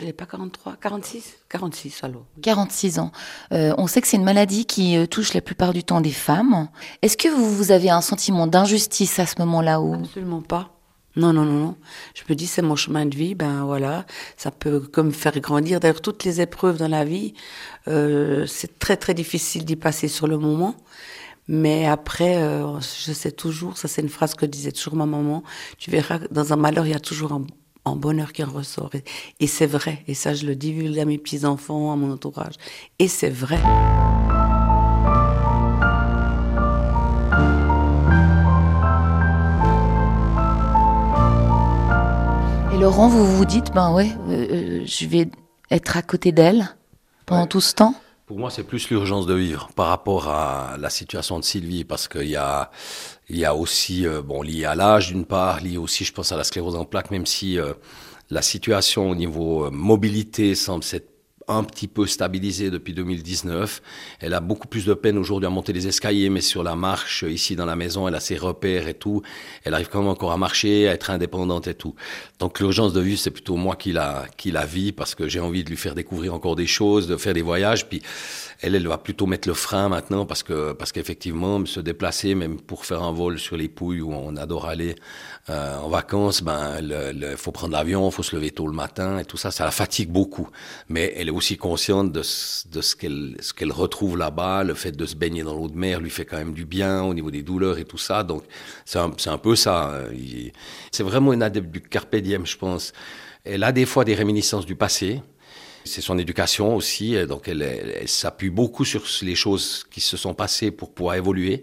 J'ai 0.00 0.14
pas 0.14 0.24
43, 0.24 0.76
46 0.80 1.36
46 1.50 2.04
alors. 2.04 2.24
46 2.40 2.98
ans. 2.98 3.12
Euh, 3.52 3.74
on 3.76 3.86
sait 3.86 4.00
que 4.00 4.08
c'est 4.08 4.16
une 4.16 4.24
maladie 4.24 4.64
qui 4.64 4.96
euh, 4.96 5.06
touche 5.06 5.34
la 5.34 5.42
plupart 5.42 5.74
du 5.74 5.84
temps 5.84 6.00
des 6.00 6.12
femmes. 6.12 6.68
Est-ce 7.02 7.18
que 7.18 7.28
vous, 7.28 7.54
vous 7.54 7.72
avez 7.72 7.90
un 7.90 8.00
sentiment 8.00 8.46
d'injustice 8.46 9.18
à 9.18 9.26
ce 9.26 9.34
moment-là 9.40 9.82
où 9.82 9.94
Absolument 9.94 10.40
pas. 10.40 10.70
Non, 11.14 11.34
non, 11.34 11.44
non, 11.44 11.58
non. 11.58 11.76
Je 12.14 12.22
me 12.26 12.34
dis, 12.34 12.46
c'est 12.46 12.62
mon 12.62 12.74
chemin 12.74 13.04
de 13.04 13.14
vie, 13.14 13.34
ben 13.34 13.64
voilà, 13.66 14.06
ça 14.38 14.50
peut 14.50 14.80
comme 14.80 15.12
faire 15.12 15.38
grandir. 15.40 15.78
D'ailleurs, 15.78 16.00
toutes 16.00 16.24
les 16.24 16.40
épreuves 16.40 16.78
dans 16.78 16.88
la 16.88 17.04
vie, 17.04 17.34
euh, 17.86 18.46
c'est 18.46 18.78
très, 18.78 18.96
très 18.96 19.12
difficile 19.12 19.66
d'y 19.66 19.76
passer 19.76 20.08
sur 20.08 20.26
le 20.26 20.38
moment. 20.38 20.74
Mais 21.48 21.86
après, 21.86 22.36
euh, 22.42 22.80
je 22.80 23.12
sais 23.12 23.32
toujours, 23.32 23.76
ça 23.76 23.88
c'est 23.88 24.00
une 24.00 24.08
phrase 24.08 24.34
que 24.34 24.46
disait 24.46 24.72
toujours 24.72 24.94
ma 24.96 25.06
maman, 25.06 25.42
tu 25.76 25.90
verras, 25.90 26.20
dans 26.30 26.52
un 26.52 26.56
malheur, 26.56 26.86
il 26.86 26.92
y 26.92 26.94
a 26.94 27.00
toujours 27.00 27.32
un, 27.32 27.44
un 27.84 27.96
bonheur 27.96 28.32
qui 28.32 28.44
en 28.44 28.50
ressort. 28.50 28.90
Et, 28.94 29.04
et 29.40 29.46
c'est 29.46 29.66
vrai, 29.66 30.02
et 30.06 30.14
ça 30.14 30.34
je 30.34 30.46
le 30.46 30.54
divulgue 30.54 30.98
à 30.98 31.04
mes 31.04 31.18
petits-enfants, 31.18 31.92
à 31.92 31.96
mon 31.96 32.12
entourage. 32.12 32.54
Et 32.98 33.08
c'est 33.08 33.30
vrai. 33.30 33.58
Et 42.72 42.78
Laurent, 42.78 43.08
vous 43.08 43.26
vous 43.36 43.44
dites, 43.44 43.72
ben 43.74 43.92
ouais, 43.92 44.10
euh, 44.28 44.46
euh, 44.50 44.82
je 44.86 45.06
vais 45.06 45.28
être 45.70 45.96
à 45.96 46.02
côté 46.02 46.32
d'elle 46.32 46.68
pendant 47.26 47.42
Ouais. 47.42 47.48
tout 47.48 47.60
ce 47.60 47.74
temps? 47.74 47.94
Pour 48.26 48.38
moi, 48.38 48.50
c'est 48.50 48.62
plus 48.62 48.88
l'urgence 48.88 49.26
de 49.26 49.34
vivre 49.34 49.68
par 49.74 49.88
rapport 49.88 50.28
à 50.28 50.76
la 50.78 50.88
situation 50.90 51.38
de 51.38 51.44
Sylvie, 51.44 51.84
parce 51.84 52.08
qu'il 52.08 52.28
y 52.28 52.36
a, 52.36 52.70
il 53.28 53.38
y 53.38 53.44
a 53.44 53.54
aussi, 53.54 54.06
euh, 54.06 54.22
bon, 54.22 54.42
lié 54.42 54.64
à 54.64 54.74
l'âge 54.74 55.08
d'une 55.08 55.24
part, 55.24 55.60
lié 55.60 55.76
aussi, 55.76 56.04
je 56.04 56.12
pense, 56.12 56.32
à 56.32 56.36
la 56.36 56.44
sclérose 56.44 56.76
en 56.76 56.84
plaques, 56.84 57.10
même 57.10 57.26
si 57.26 57.58
euh, 57.58 57.72
la 58.30 58.42
situation 58.42 59.10
au 59.10 59.14
niveau 59.14 59.66
euh, 59.66 59.70
mobilité 59.70 60.54
semble 60.54 60.84
s'être 60.84 61.11
un 61.48 61.64
petit 61.64 61.88
peu 61.88 62.06
stabilisée 62.06 62.70
depuis 62.70 62.92
2019. 62.94 63.82
Elle 64.20 64.34
a 64.34 64.40
beaucoup 64.40 64.68
plus 64.68 64.84
de 64.86 64.94
peine 64.94 65.18
aujourd'hui 65.18 65.46
à 65.46 65.50
monter 65.50 65.72
les 65.72 65.86
escaliers, 65.86 66.30
mais 66.30 66.40
sur 66.40 66.62
la 66.62 66.76
marche, 66.76 67.24
ici 67.28 67.56
dans 67.56 67.66
la 67.66 67.76
maison, 67.76 68.08
elle 68.08 68.14
a 68.14 68.20
ses 68.20 68.36
repères 68.36 68.88
et 68.88 68.94
tout. 68.94 69.22
Elle 69.64 69.74
arrive 69.74 69.88
quand 69.88 70.00
même 70.00 70.08
encore 70.10 70.32
à 70.32 70.36
marcher, 70.36 70.88
à 70.88 70.92
être 70.92 71.10
indépendante 71.10 71.66
et 71.66 71.74
tout. 71.74 71.94
Donc 72.38 72.60
l'urgence 72.60 72.92
de 72.92 73.00
vivre, 73.00 73.18
c'est 73.18 73.30
plutôt 73.30 73.56
moi 73.56 73.76
qui 73.76 73.92
la, 73.92 74.24
qui 74.36 74.50
la 74.50 74.66
vis 74.66 74.92
parce 74.92 75.14
que 75.14 75.28
j'ai 75.28 75.40
envie 75.40 75.64
de 75.64 75.70
lui 75.70 75.76
faire 75.76 75.94
découvrir 75.94 76.34
encore 76.34 76.56
des 76.56 76.66
choses, 76.66 77.06
de 77.06 77.16
faire 77.16 77.34
des 77.34 77.42
voyages. 77.42 77.88
Puis 77.88 78.02
elle, 78.60 78.74
elle 78.74 78.86
va 78.86 78.98
plutôt 78.98 79.26
mettre 79.26 79.48
le 79.48 79.54
frein 79.54 79.88
maintenant 79.88 80.24
parce 80.26 80.42
que 80.42 80.72
parce 80.72 80.92
qu'effectivement, 80.92 81.64
se 81.66 81.80
déplacer, 81.80 82.34
même 82.34 82.60
pour 82.60 82.84
faire 82.86 83.02
un 83.02 83.12
vol 83.12 83.38
sur 83.38 83.56
les 83.56 83.68
Pouilles 83.68 84.00
où 84.00 84.12
on 84.12 84.36
adore 84.36 84.66
aller 84.66 84.94
euh, 85.50 85.78
en 85.78 85.88
vacances, 85.88 86.42
ben, 86.42 86.80
le- 86.80 87.36
faut 87.36 87.50
prendre 87.52 87.72
l'avion, 87.72 88.10
faut 88.10 88.22
se 88.22 88.36
lever 88.36 88.50
tôt 88.50 88.66
le 88.66 88.72
matin 88.72 89.18
et 89.18 89.24
tout 89.24 89.36
ça, 89.36 89.50
ça 89.50 89.64
la 89.64 89.70
fatigue 89.72 90.10
beaucoup. 90.10 90.48
Mais 90.88 91.12
elle 91.16 91.30
aussi 91.32 91.56
consciente 91.56 92.12
de, 92.12 92.22
ce- 92.22 92.68
de 92.68 92.80
ce 92.80 92.94
qu'elle 92.96 93.36
ce 93.40 93.52
qu'elle 93.52 93.72
retrouve 93.72 94.16
là-bas, 94.16 94.62
le 94.64 94.74
fait 94.74 94.92
de 94.92 95.06
se 95.06 95.16
baigner 95.16 95.42
dans 95.42 95.54
l'eau 95.54 95.68
de 95.68 95.76
mer 95.76 96.00
lui 96.00 96.10
fait 96.10 96.24
quand 96.24 96.36
même 96.38 96.52
du 96.54 96.64
bien 96.64 97.02
au 97.02 97.14
niveau 97.14 97.30
des 97.30 97.42
douleurs 97.42 97.78
et 97.78 97.84
tout 97.84 97.98
ça. 97.98 98.22
Donc 98.22 98.44
c'est 98.84 98.98
un, 98.98 99.10
un 99.26 99.38
peu 99.38 99.56
ça. 99.56 100.02
il- 100.12 100.52
C'est 100.90 101.02
vraiment 101.02 101.32
une 101.32 101.42
adepte 101.42 101.70
du 101.70 101.80
carpe 101.80 102.14
diem, 102.16 102.46
je 102.46 102.56
pense. 102.56 102.92
Elle 103.44 103.64
a 103.64 103.72
des 103.72 103.86
fois 103.86 104.04
des 104.04 104.14
réminiscences 104.14 104.66
du 104.66 104.76
passé. 104.76 105.20
C'est 105.84 106.00
son 106.00 106.16
éducation 106.18 106.76
aussi, 106.76 107.14
et 107.16 107.26
donc 107.26 107.48
elle, 107.48 107.62
elle- 107.62 108.08
s'appuie 108.08 108.50
beaucoup 108.50 108.84
sur 108.84 109.02
les 109.22 109.34
choses 109.34 109.84
qui 109.90 110.00
se 110.00 110.16
sont 110.16 110.32
passées 110.34 110.70
pour 110.70 110.92
pouvoir 110.92 111.16
évoluer. 111.16 111.62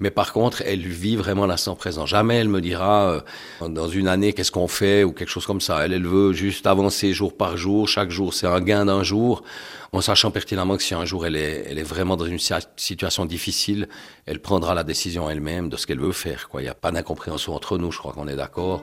Mais 0.00 0.10
par 0.10 0.32
contre, 0.32 0.62
elle 0.66 0.80
vit 0.86 1.14
vraiment 1.16 1.46
l'instant 1.46 1.74
présent. 1.76 2.04
Jamais 2.06 2.36
elle 2.36 2.48
me 2.48 2.60
dira 2.60 3.22
euh, 3.60 3.68
dans 3.68 3.86
une 3.88 4.08
année 4.08 4.32
qu'est-ce 4.32 4.50
qu'on 4.50 4.66
fait 4.68 5.04
ou 5.04 5.12
quelque 5.12 5.28
chose 5.28 5.46
comme 5.46 5.60
ça. 5.60 5.84
Elle, 5.84 5.92
elle 5.92 6.06
veut 6.06 6.32
juste 6.32 6.66
avancer 6.66 7.12
jour 7.12 7.36
par 7.36 7.56
jour. 7.56 7.86
Chaque 7.86 8.10
jour, 8.10 8.32
c'est 8.34 8.46
un 8.46 8.60
gain 8.60 8.86
d'un 8.86 9.02
jour, 9.02 9.42
en 9.92 10.00
sachant 10.00 10.30
pertinemment 10.30 10.76
que 10.76 10.82
si 10.82 10.94
un 10.94 11.04
jour 11.04 11.26
elle 11.26 11.36
est, 11.36 11.66
elle 11.68 11.78
est 11.78 11.82
vraiment 11.84 12.16
dans 12.16 12.24
une 12.26 12.38
si- 12.38 12.54
situation 12.76 13.24
difficile, 13.26 13.88
elle 14.26 14.40
prendra 14.40 14.74
la 14.74 14.84
décision 14.84 15.28
elle-même 15.30 15.68
de 15.68 15.76
ce 15.76 15.86
qu'elle 15.86 16.00
veut 16.00 16.12
faire. 16.12 16.48
Quoi. 16.48 16.60
Il 16.62 16.64
n'y 16.64 16.70
a 16.70 16.74
pas 16.74 16.90
d'incompréhension 16.92 17.54
entre 17.54 17.78
nous. 17.78 17.92
Je 17.92 17.98
crois 17.98 18.12
qu'on 18.14 18.26
est 18.26 18.36
d'accord. 18.36 18.82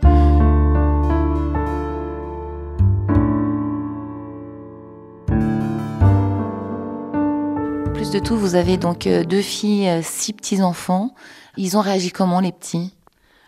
De 8.11 8.19
tout, 8.19 8.37
vous 8.37 8.55
avez 8.55 8.77
donc 8.77 9.05
euh, 9.05 9.25
deux 9.25 9.41
filles, 9.41 9.89
euh, 9.89 10.01
six 10.01 10.31
petits-enfants. 10.31 11.13
Ils 11.57 11.75
ont 11.75 11.81
réagi 11.81 12.09
comment, 12.09 12.39
les 12.39 12.53
petits? 12.53 12.93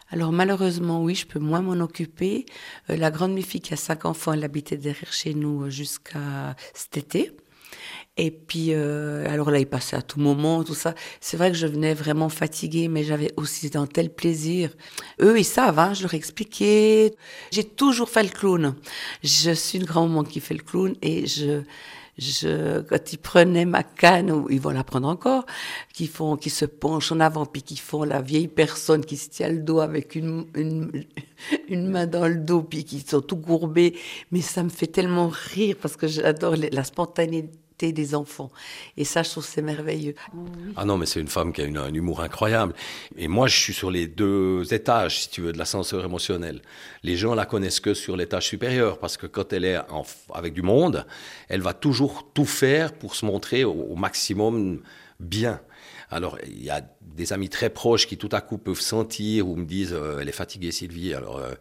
Alors 0.10 0.34
malheureusement, 0.34 1.02
oui, 1.02 1.16
je 1.16 1.26
peux 1.26 1.40
moins 1.40 1.62
m'en 1.62 1.82
occuper. 1.82 2.46
Euh, 2.90 2.98
la 2.98 3.10
grande 3.10 3.40
filles 3.42 3.62
qui 3.62 3.74
a 3.74 3.78
cinq 3.78 4.04
enfants, 4.04 4.34
elle 4.34 4.44
habitait 4.44 4.76
derrière 4.76 5.14
chez 5.14 5.34
nous 5.34 5.70
jusqu'à 5.70 6.56
cet 6.74 6.98
été. 6.98 7.32
Et 8.18 8.32
puis, 8.32 8.74
alors 8.74 9.50
là, 9.50 9.60
il 9.60 9.66
passait 9.66 9.96
à 9.96 10.02
tout 10.02 10.20
moment, 10.20 10.66
tout 10.66 10.74
ça. 10.74 10.94
C'est 11.22 11.38
vrai 11.38 11.52
que 11.52 11.58
je 11.58 11.68
venais 11.68 11.94
vraiment 11.94 12.28
fatiguée, 12.28 12.90
mais 12.90 13.06
j'avais 13.06 13.32
aussi 13.38 13.72
un 13.76 13.86
tel 13.86 14.10
plaisir. 14.10 14.72
Eux, 15.22 15.40
ils 15.40 15.46
savent, 15.46 15.80
hein, 15.80 15.94
je 15.94 16.02
leur 16.02 16.14
ai 16.14 16.18
expliqué. 16.18 17.16
J'ai 17.52 17.64
toujours 17.64 18.10
fait 18.10 18.24
le 18.24 18.30
clown. 18.30 18.76
Je 19.24 19.52
suis 19.52 19.78
une 19.78 19.86
grand-maman 19.86 20.24
qui 20.24 20.42
fait 20.42 20.56
le 20.56 20.64
clown 20.64 20.96
et 21.02 21.28
je, 21.28 21.62
je, 22.20 22.82
quand 22.82 23.14
ils 23.14 23.18
prenaient 23.18 23.66
ma 23.66 23.84
canne, 23.84 24.32
ou 24.32 24.48
ils 24.50 24.62
vont 24.62 24.70
la 24.72 24.84
prendre 24.84 25.08
encore, 25.08 25.46
qui 25.94 26.08
font, 26.08 26.36
qui 26.36 26.50
se 26.50 26.66
penchent 26.66 27.12
en 27.12 27.20
avant, 27.20 27.46
puis 27.46 27.62
qui 27.62 27.78
font 27.78 28.04
la 28.04 28.22
vieille 28.22 28.48
personne 28.48 29.06
qui 29.06 29.18
se 29.18 29.30
tient 29.30 29.50
le 29.50 29.60
dos 29.60 29.80
avec 29.80 30.16
une, 30.16 30.46
une, 30.56 31.06
une 31.70 31.88
main 31.88 32.08
dans 32.08 32.28
le 32.28 32.38
dos, 32.38 32.62
puis 32.62 32.84
qui 32.84 33.00
sont 33.00 33.22
tout 33.22 33.38
courbés. 33.38 33.98
Mais 34.32 34.42
ça 34.42 34.64
me 34.64 34.70
fait 34.70 34.88
tellement 34.88 35.30
rire 35.30 35.76
parce 35.82 35.96
que 35.96 36.08
j'adore 36.08 36.56
la 36.56 36.84
spontanéité 36.84 37.58
des 37.80 38.14
enfants. 38.16 38.52
Et 38.98 39.06
ça, 39.06 39.24
je 39.24 39.30
trouve 39.32 39.46
que 39.46 39.52
c'est 39.52 39.62
merveilleux. 39.62 40.14
Ah 40.76 40.86
non, 40.86 40.98
mais 40.98 41.06
c'est 41.06 41.20
une 41.22 41.28
femme 41.30 41.54
qui 41.54 41.62
a 41.62 41.66
une- 41.66 41.78
un 41.78 41.94
humour 41.94 42.22
incroyable. 42.22 42.74
Et 43.18 43.28
moi, 43.28 43.48
je 43.48 43.58
suis 43.58 43.74
sur 43.74 43.90
les 43.90 44.08
deux 44.08 44.72
étages, 44.74 45.22
si 45.24 45.30
tu 45.30 45.42
veux, 45.42 45.54
de 45.54 45.58
l'ascenseur 45.58 46.04
émotionnel. 46.04 46.62
Les 47.04 47.16
gens 47.16 47.34
la 47.34 47.46
connaissent 47.46 47.80
que 47.80 47.94
sur 47.94 48.16
l'étage 48.18 48.48
supérieur, 48.48 49.00
parce 49.00 49.18
que 49.18 49.26
quand 49.28 49.54
elle 49.54 49.66
est 49.66 49.78
en- 49.90 50.06
avec 50.34 50.54
du 50.54 50.62
monde, 50.62 51.06
elle 51.48 51.62
va 51.62 51.74
toujours 51.74 52.30
tout 52.34 52.46
faire 52.46 52.94
pour 52.94 53.16
se 53.16 53.26
montrer 53.26 53.64
au, 53.64 53.72
au 53.72 53.96
maximum 53.96 54.82
bien. 55.20 55.62
Alors, 56.12 56.38
il 56.46 56.64
y 56.64 56.70
a 56.72 56.82
des 57.16 57.34
amis 57.34 57.50
très 57.50 57.70
proches 57.70 58.08
qui 58.08 58.18
tout 58.18 58.30
à 58.32 58.42
coup 58.42 58.58
peuvent 58.58 58.80
sentir 58.80 59.48
ou 59.48 59.56
me 59.56 59.66
disent 59.66 59.94
euh, 59.94 60.20
elle 60.22 60.30
est 60.30 60.34
fatiguée 60.34 60.72
Sylvie, 60.72 61.14
alors 61.14 61.38
euh, 61.38 61.54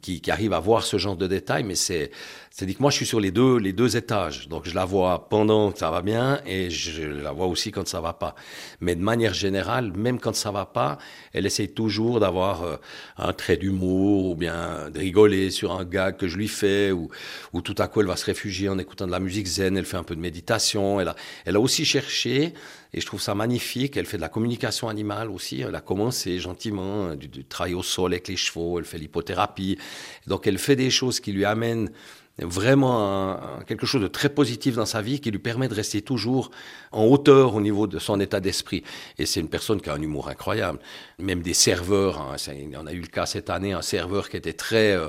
qui, 0.00 0.20
qui 0.20 0.30
arrivent 0.30 0.52
à 0.52 0.60
voir 0.60 0.84
ce 0.84 0.96
genre 0.96 1.16
de 1.16 1.26
détails, 1.26 1.64
mais 1.64 1.74
c'est 1.74 2.10
c'est 2.50 2.66
dit 2.66 2.74
que 2.74 2.82
moi 2.82 2.90
je 2.90 2.96
suis 2.96 3.06
sur 3.06 3.20
les 3.20 3.30
deux 3.30 3.56
les 3.58 3.72
deux 3.72 3.96
étages, 3.96 4.48
donc 4.48 4.66
je 4.66 4.74
la 4.74 4.84
vois 4.84 5.28
pendant 5.28 5.72
que 5.72 5.78
ça 5.78 5.90
va 5.90 6.02
bien 6.02 6.40
et 6.46 6.70
je 6.70 7.02
la 7.02 7.32
vois 7.32 7.46
aussi 7.46 7.70
quand 7.70 7.86
ça 7.88 8.00
va 8.00 8.12
pas. 8.12 8.34
Mais 8.80 8.94
de 8.94 9.02
manière 9.02 9.34
générale, 9.34 9.92
même 9.92 10.18
quand 10.20 10.34
ça 10.34 10.50
va 10.50 10.66
pas, 10.66 10.98
elle 11.32 11.46
essaye 11.46 11.68
toujours 11.68 12.20
d'avoir 12.20 12.62
euh, 12.62 12.76
un 13.16 13.32
trait 13.32 13.56
d'humour 13.56 14.30
ou 14.30 14.34
bien 14.34 14.90
de 14.90 14.98
rigoler 14.98 15.50
sur 15.50 15.72
un 15.72 15.84
gag 15.84 16.16
que 16.16 16.28
je 16.28 16.36
lui 16.36 16.48
fais 16.48 16.92
ou 16.92 17.08
ou 17.52 17.62
tout 17.62 17.76
à 17.78 17.88
coup 17.88 18.00
elle 18.00 18.06
va 18.06 18.16
se 18.16 18.26
réfugier 18.26 18.68
en 18.68 18.78
écoutant 18.78 19.06
de 19.06 19.12
la 19.12 19.20
musique 19.20 19.46
zen, 19.46 19.76
elle 19.76 19.84
fait 19.84 19.96
un 19.96 20.04
peu 20.04 20.14
de 20.14 20.20
méditation, 20.20 21.00
elle 21.00 21.08
a 21.08 21.16
elle 21.44 21.56
a 21.56 21.60
aussi 21.60 21.84
cherché 21.84 22.54
et 22.94 23.00
je 23.00 23.06
trouve 23.06 23.20
ça 23.20 23.34
magnifique. 23.34 23.96
Elle 23.96 24.06
fait 24.06 24.18
de 24.18 24.22
la 24.22 24.28
communication 24.28 24.81
animale 24.88 25.30
aussi. 25.30 25.60
Elle 25.60 25.74
a 25.74 25.80
commencé 25.80 26.38
gentiment, 26.38 27.06
euh, 27.06 27.16
du, 27.16 27.28
du 27.28 27.44
travail 27.44 27.74
au 27.74 27.82
sol 27.82 28.12
avec 28.12 28.28
les 28.28 28.36
chevaux, 28.36 28.78
elle 28.78 28.84
fait 28.84 28.98
l'hypothérapie. 28.98 29.78
Donc 30.26 30.46
elle 30.46 30.58
fait 30.58 30.76
des 30.76 30.90
choses 30.90 31.20
qui 31.20 31.32
lui 31.32 31.44
amènent 31.44 31.90
vraiment 32.38 33.38
quelque 33.66 33.86
chose 33.86 34.00
de 34.00 34.08
très 34.08 34.30
positif 34.30 34.76
dans 34.76 34.86
sa 34.86 35.02
vie 35.02 35.20
qui 35.20 35.30
lui 35.30 35.38
permet 35.38 35.68
de 35.68 35.74
rester 35.74 36.00
toujours 36.00 36.50
en 36.90 37.04
hauteur 37.04 37.54
au 37.54 37.60
niveau 37.60 37.86
de 37.86 37.98
son 37.98 38.18
état 38.20 38.40
d'esprit. 38.40 38.82
Et 39.18 39.26
c'est 39.26 39.40
une 39.40 39.48
personne 39.48 39.80
qui 39.80 39.90
a 39.90 39.94
un 39.94 40.00
humour 40.00 40.28
incroyable. 40.28 40.78
Même 41.18 41.42
des 41.42 41.54
serveurs, 41.54 42.20
hein, 42.20 42.36
on 42.80 42.86
a 42.86 42.92
eu 42.92 43.00
le 43.00 43.06
cas 43.06 43.26
cette 43.26 43.50
année, 43.50 43.72
un 43.72 43.82
serveur 43.82 44.30
qui 44.30 44.36
était 44.38 44.54
très 44.54 44.92
euh, 44.92 45.08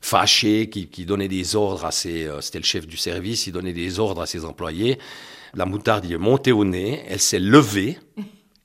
fâché, 0.00 0.68
qui, 0.68 1.06
donnait 1.06 1.28
des 1.28 1.54
ordres 1.54 1.84
à 1.84 1.92
ses, 1.92 2.26
euh, 2.26 2.40
c'était 2.40 2.58
le 2.58 2.64
chef 2.64 2.86
du 2.86 2.96
service, 2.96 3.46
il 3.46 3.52
donnait 3.52 3.72
des 3.72 4.00
ordres 4.00 4.22
à 4.22 4.26
ses 4.26 4.44
employés. 4.44 4.98
La 5.54 5.66
moutarde 5.66 6.04
y 6.06 6.14
est 6.14 6.18
montée 6.18 6.52
au 6.52 6.64
nez, 6.64 7.04
elle 7.08 7.20
s'est 7.20 7.38
levée 7.38 7.98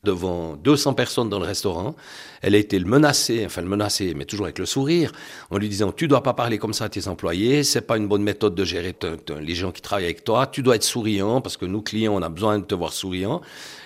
devant 0.09 0.55
200 0.55 0.93
personnes 0.93 1.29
dans 1.29 1.39
le 1.39 1.45
restaurant. 1.45 1.95
Elle 2.41 2.55
a 2.55 2.57
été 2.57 2.79
menacée, 2.79 3.43
enfin 3.45 3.61
menacée, 3.61 4.13
mais 4.15 4.25
toujours 4.25 4.45
avec 4.45 4.59
le 4.59 4.65
sourire, 4.65 5.11
en 5.49 5.57
lui 5.57 5.69
disant 5.69 5.91
tu 5.91 6.07
dois 6.07 6.23
pas 6.23 6.33
parler 6.33 6.57
comme 6.57 6.73
ça 6.73 6.85
à 6.85 6.89
tes 6.89 7.07
employés, 7.07 7.63
c'est 7.63 7.81
pas 7.81 7.97
une 7.97 8.07
bonne 8.07 8.23
méthode 8.23 8.55
de 8.55 8.63
gérer 8.63 8.95
les 9.41 9.55
gens 9.55 9.71
qui 9.71 9.81
travaillent 9.81 10.05
avec 10.05 10.23
toi. 10.23 10.47
Tu 10.47 10.61
dois 10.63 10.75
être 10.75 10.83
souriant 10.83 11.41
parce 11.41 11.57
que 11.57 11.65
nous 11.65 11.81
clients 11.81 12.15
on 12.15 12.21
a 12.21 12.29
besoin 12.29 12.59
de 12.59 12.65
te 12.65 12.75
voir 12.75 12.93
souriant. 12.93 13.41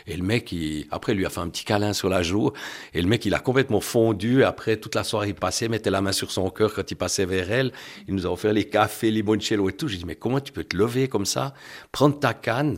Et 0.06 0.18
le 0.18 0.24
mec, 0.24 0.52
il, 0.52 0.86
après, 0.92 1.14
lui 1.14 1.26
a 1.26 1.30
fait 1.30 1.40
un 1.40 1.50
petit 1.50 1.64
câlin 1.64 1.94
sur 1.94 2.10
la 2.10 2.24
joue. 2.24 2.52
Et 2.94 3.02
le 3.02 3.08
mec, 3.08 3.26
il 3.26 3.34
a 3.34 3.40
complètement 3.40 3.80
fondu. 3.80 4.44
Après, 4.44 4.78
toute 4.78 4.96
la 4.96 5.04
soirée, 5.04 5.30
il 5.30 5.36
passait, 5.36 5.70
mettait 5.70 5.92
la 5.92 6.02
main 6.02 6.12
sur 6.12 6.32
son 6.32 6.50
cœur 6.50 6.74
quand 6.74 6.90
il 6.92 6.96
passait 6.96 7.26
vers 7.26 7.50
elle. 7.52 7.72
Il 8.08 8.16
nous 8.16 8.26
a 8.26 8.30
offert 8.30 8.54
les 8.54 8.66
cafés, 8.66 9.12
les 9.12 9.22
limoncello 9.22 9.70
et 9.70 9.74
tout. 9.74 9.88
J'ai 9.88 9.98
dit, 9.98 10.06
mais 10.06 10.16
comment 10.16 10.42
tu 10.42 10.52
peux 10.52 10.64
te 10.64 10.76
lever 10.76 11.08
comme 11.08 11.26
ça, 11.26 11.54
prendre 11.92 12.20
ta 12.20 12.34
canne, 12.34 12.78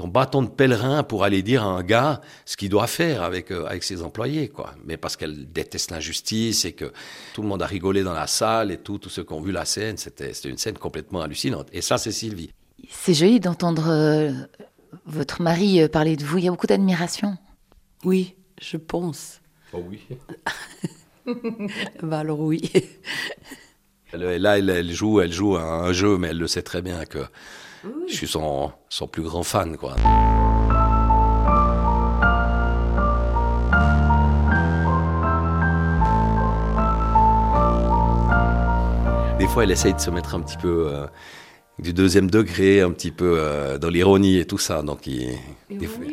ton 0.00 0.08
bâton 0.08 0.40
de 0.40 0.48
pèlerin 0.48 1.02
pour 1.02 1.24
aller 1.24 1.42
dire 1.42 1.62
à 1.62 1.66
un 1.66 1.82
gars 1.82 2.22
ce 2.46 2.56
qu'il 2.56 2.70
doit 2.70 2.86
faire 2.86 3.22
avec, 3.22 3.52
euh, 3.52 3.66
avec 3.66 3.84
ses 3.84 4.02
employés, 4.02 4.48
quoi. 4.48 4.74
Mais 4.86 4.96
parce 4.96 5.14
qu'elle 5.14 5.52
déteste 5.52 5.90
l'injustice 5.90 6.64
et 6.64 6.72
que 6.72 6.90
tout 7.34 7.42
le 7.42 7.48
monde 7.48 7.60
a 7.60 7.66
rigolé 7.66 8.02
dans 8.02 8.14
la 8.14 8.26
salle 8.26 8.70
et 8.70 8.78
tout, 8.78 8.96
tous 8.96 9.10
ceux 9.10 9.24
qui 9.24 9.34
ont 9.34 9.42
vu 9.42 9.52
la 9.52 9.66
scène, 9.66 9.98
c'était 9.98 10.32
c'était 10.32 10.48
une 10.48 10.56
scène 10.56 10.78
complètement 10.78 11.20
hallucinante. 11.20 11.68
Et 11.74 11.82
ça, 11.82 11.98
c'est 11.98 12.12
Sylvie. 12.12 12.50
C'est 12.88 13.12
joli 13.12 13.40
d'entendre 13.40 13.90
euh, 13.90 14.32
votre 15.04 15.42
mari 15.42 15.82
euh, 15.82 15.88
parler 15.88 16.16
de 16.16 16.24
vous. 16.24 16.38
Il 16.38 16.44
y 16.44 16.48
a 16.48 16.50
beaucoup 16.50 16.66
d'admiration. 16.66 17.36
Oui, 18.02 18.36
je 18.58 18.78
pense. 18.78 19.42
Oh 19.74 19.84
oui. 19.86 20.00
Bah 22.02 22.20
alors 22.20 22.40
oui. 22.40 22.72
Là, 24.14 24.58
elle, 24.58 24.70
elle 24.70 24.90
joue, 24.90 25.20
elle 25.20 25.32
joue 25.32 25.56
à 25.56 25.62
un 25.62 25.92
jeu, 25.92 26.16
mais 26.16 26.28
elle 26.28 26.38
le 26.38 26.48
sait 26.48 26.62
très 26.62 26.80
bien 26.80 27.04
que 27.04 27.20
je 28.08 28.14
suis 28.14 28.28
son, 28.28 28.72
son 28.88 29.06
plus 29.08 29.22
grand 29.22 29.42
fan, 29.42 29.76
quoi. 29.76 29.94
Des 39.38 39.46
fois, 39.46 39.64
elle 39.64 39.70
essaye 39.70 39.94
de 39.94 40.00
se 40.00 40.10
mettre 40.10 40.34
un 40.34 40.40
petit 40.42 40.58
peu 40.58 40.88
euh, 40.88 41.06
du 41.78 41.94
deuxième 41.94 42.30
degré, 42.30 42.82
un 42.82 42.90
petit 42.90 43.10
peu 43.10 43.36
euh, 43.38 43.78
dans 43.78 43.88
l'ironie 43.88 44.36
et 44.38 44.44
tout 44.46 44.58
ça. 44.58 44.82
Donc, 44.82 45.06
il, 45.06 45.34
des 45.70 45.86
fois-. 45.86 46.04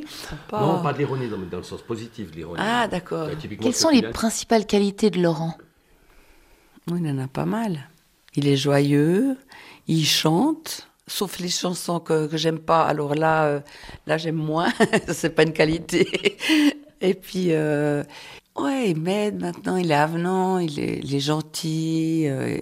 Non, 0.53 0.81
pas 0.81 0.93
de 0.93 0.99
l'ironie 0.99 1.27
dans, 1.27 1.37
dans 1.37 1.57
le 1.57 1.63
sens 1.63 1.81
positif 1.81 2.31
de 2.31 2.37
l'ironie. 2.37 2.61
Ah, 2.65 2.87
d'accord. 2.87 3.27
Typiquement, 3.37 3.65
Quelles 3.65 3.75
sont 3.75 3.89
les 3.89 4.03
a- 4.05 4.09
principales 4.11 4.65
qualités 4.65 5.09
de 5.09 5.21
Laurent? 5.21 5.55
Oui, 6.89 6.99
il 7.03 7.11
en 7.11 7.17
a 7.19 7.27
pas 7.27 7.45
mal. 7.45 7.89
Il 8.35 8.47
est 8.47 8.55
joyeux, 8.55 9.35
il 9.87 10.05
chante, 10.05 10.86
sauf 11.07 11.39
les 11.39 11.49
chansons 11.49 11.99
que, 11.99 12.27
que 12.27 12.37
j'aime 12.37 12.59
pas. 12.59 12.83
Alors 12.83 13.15
là, 13.15 13.45
euh, 13.45 13.59
là 14.05 14.17
j'aime 14.17 14.35
moins. 14.35 14.71
c'est 15.07 15.31
pas 15.31 15.43
une 15.43 15.53
qualité. 15.53 16.37
Et 17.01 17.13
puis, 17.13 17.47
euh, 17.51 18.03
ouais, 18.57 18.93
m'aide 18.93 19.39
maintenant. 19.39 19.77
Il 19.77 19.91
est 19.91 19.95
avenant, 19.95 20.59
il 20.59 20.79
est, 20.79 20.99
il 21.03 21.15
est 21.15 21.19
gentil, 21.19 22.25
euh, 22.27 22.57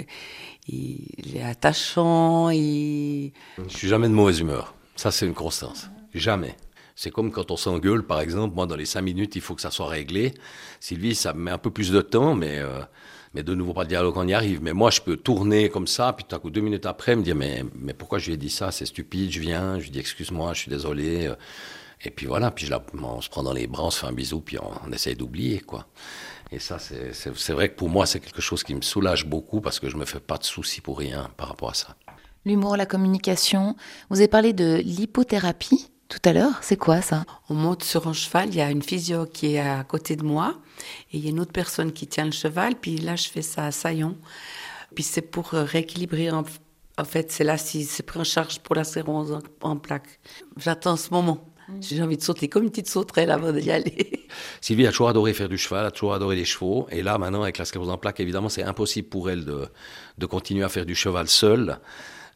il, 0.68 1.38
est 1.38 1.44
attachant. 1.44 2.50
Il... 2.50 3.32
Je 3.70 3.78
suis 3.78 3.88
jamais 3.88 4.08
de 4.08 4.14
mauvaise 4.14 4.40
humeur. 4.40 4.74
Ça, 4.96 5.12
c'est 5.12 5.26
une 5.26 5.34
constance. 5.34 5.90
Jamais. 6.14 6.56
C'est 6.96 7.12
comme 7.12 7.32
quand 7.32 7.52
on 7.52 7.58
s'engueule, 7.58 8.04
par 8.04 8.22
exemple. 8.22 8.56
Moi, 8.56 8.68
dans 8.68 8.78
les 8.78 8.86
cinq 8.86 9.02
minutes, 9.02 9.36
il 9.36 9.42
faut 9.42 9.56
que 9.56 9.62
ça 9.62 9.72
soit 9.72 9.88
réglé. 9.88 10.34
Sylvie, 10.80 11.16
ça 11.16 11.34
me 11.34 11.42
met 11.42 11.52
un 11.52 11.58
peu 11.58 11.70
plus 11.70 11.92
de 11.92 12.02
temps, 12.02 12.36
mais, 12.36 12.60
euh, 12.60 12.80
mais 13.36 13.44
de 13.44 13.54
nouveau 13.54 13.74
pas 13.74 13.84
de 13.84 13.90
dialogue, 13.90 14.16
on 14.18 14.28
y 14.28 14.34
arrive. 14.34 14.62
Mais 14.64 14.74
moi, 14.74 14.90
je 14.90 15.02
peux 15.02 15.18
tourner 15.18 15.70
comme 15.70 15.88
ça, 15.88 16.14
puis 16.14 16.26
tout 16.28 16.36
à 16.36 16.40
coup, 16.40 16.50
deux 16.50 16.62
minutes 16.62 16.86
après, 16.86 17.16
me 17.16 17.22
dire, 17.22 17.36
mais, 17.36 17.64
mais 17.76 17.94
pourquoi 17.94 18.18
je 18.18 18.28
lui 18.28 18.34
ai 18.34 18.38
dit 18.38 18.50
ça? 18.50 18.72
C'est 18.72 18.86
stupide, 18.86 19.32
je 19.32 19.40
viens, 19.40 19.78
je 19.78 19.84
lui 19.84 19.92
dis, 19.92 20.00
excuse-moi, 20.00 20.54
je 20.54 20.62
suis 20.62 20.70
désolé. 20.72 21.28
euh, 21.28 21.36
Et 22.04 22.12
puis 22.12 22.26
voilà, 22.28 22.50
puis 22.52 22.66
je 22.66 22.72
la, 22.72 22.84
on 23.04 23.22
se 23.22 23.30
prend 23.30 23.44
dans 23.44 23.54
les 23.54 23.68
bras, 23.68 23.84
on 23.86 23.92
se 23.92 24.00
fait 24.00 24.08
un 24.08 24.14
bisou, 24.14 24.40
puis 24.42 24.58
on, 24.60 24.72
on 24.88 24.92
essaye 24.92 25.16
d'oublier, 25.16 25.60
quoi. 25.60 25.86
Et 26.52 26.60
ça, 26.60 26.78
c'est 26.80 27.54
vrai 27.54 27.70
que 27.70 27.76
pour 27.76 27.90
moi, 27.90 28.06
c'est 28.06 28.20
quelque 28.20 28.42
chose 28.42 28.64
qui 28.64 28.76
me 28.76 28.82
soulage 28.82 29.26
beaucoup 29.26 29.62
parce 29.62 29.80
que 29.80 29.90
je 29.90 29.98
me 29.98 30.06
fais 30.06 30.20
pas 30.20 30.38
de 30.38 30.44
soucis 30.44 30.80
pour 30.80 31.00
rien 31.00 31.30
par 31.38 31.50
rapport 31.50 31.72
à 31.72 31.74
ça. 31.74 31.96
L'humour, 32.46 32.78
la 32.78 32.86
communication. 32.86 33.76
Vous 34.12 34.20
avez 34.20 34.28
parlé 34.28 34.54
de 34.54 34.76
l'hypothérapie 34.86 35.90
tout 36.10 36.20
à 36.26 36.34
l'heure. 36.34 36.60
C'est 36.62 36.78
quoi 36.78 37.02
ça? 37.02 37.26
On 37.50 37.54
monte 37.54 37.84
sur 37.84 38.08
un 38.08 38.14
cheval, 38.14 38.50
il 38.50 38.56
y 38.56 38.62
a 38.62 38.70
une 38.72 38.82
physio 38.82 39.26
qui 39.26 39.56
est 39.56 39.60
à 39.60 39.84
côté 39.84 40.16
de 40.16 40.24
moi, 40.24 40.56
et 41.12 41.18
il 41.18 41.24
y 41.24 41.28
a 41.28 41.30
une 41.30 41.40
autre 41.40 41.52
personne 41.52 41.92
qui 41.92 42.08
tient 42.08 42.26
le 42.26 42.32
cheval, 42.32 42.76
puis 42.76 42.98
là 42.98 43.16
je 43.16 43.28
fais 43.28 43.42
ça 43.42 43.66
à 43.66 43.72
Saillon. 43.72 44.16
Puis 44.94 45.04
c'est 45.04 45.22
pour 45.22 45.54
euh, 45.54 45.64
rééquilibrer, 45.64 46.32
en, 46.32 46.44
en 46.98 47.06
fait 47.06 47.32
c'est 47.32 47.44
l'assise, 47.44 47.90
c'est 47.90 48.04
pris 48.04 48.20
en 48.20 48.24
charge 48.24 48.60
pour 48.60 48.76
la 48.76 48.84
sclérose 48.84 49.32
en, 49.32 49.70
en 49.70 49.78
plaques. 49.78 50.20
J'attends 50.58 50.96
ce 50.98 51.10
moment. 51.12 51.50
J'ai 51.82 52.02
envie 52.04 52.18
de 52.18 52.22
sauter 52.22 52.48
comme 52.48 52.64
une 52.64 52.70
petite 52.70 52.88
sauterelle 52.88 53.32
avant 53.32 53.52
d'y 53.52 53.72
aller. 53.72 54.28
Sylvie 54.62 54.86
a 54.86 54.92
toujours 54.92 55.10
adoré 55.10 55.34
faire 55.34 55.50
du 55.50 55.58
cheval, 55.58 55.86
a 55.86 55.92
toujours 55.92 56.14
adoré 56.14 56.36
les 56.36 56.46
chevaux. 56.46 56.86
Et 56.92 57.02
là, 57.02 57.18
maintenant, 57.18 57.42
avec 57.42 57.58
la 57.58 57.66
sclérose 57.66 57.90
en 57.90 57.98
plaques, 57.98 58.20
évidemment, 58.20 58.50
c'est 58.50 58.64
impossible 58.64 59.10
pour 59.10 59.32
elle 59.32 59.46
de, 59.46 59.68
de 60.20 60.26
continuer 60.28 60.64
à 60.64 60.70
faire 60.70 60.86
du 60.86 60.94
cheval 60.94 61.28
seule 61.28 61.80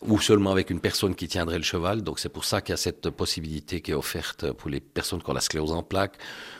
ou 0.02 0.20
seulement 0.20 0.52
avec 0.52 0.70
une 0.70 0.80
personne 0.80 1.14
qui 1.14 1.28
tiendrait 1.28 1.58
le 1.58 1.64
cheval. 1.64 2.02
Donc 2.02 2.20
c'est 2.20 2.30
pour 2.30 2.46
ça 2.46 2.62
qu'il 2.62 2.72
y 2.72 2.74
a 2.74 2.78
cette 2.78 3.10
possibilité 3.10 3.82
qui 3.82 3.92
est 3.92 3.96
offerte 3.96 4.52
pour 4.54 4.70
les 4.70 4.80
personnes 4.80 5.22
qui 5.22 5.30
ont 5.30 5.34
la 5.34 5.42
sclérose 5.42 5.74
en 5.74 5.84
plaques, 5.84 6.18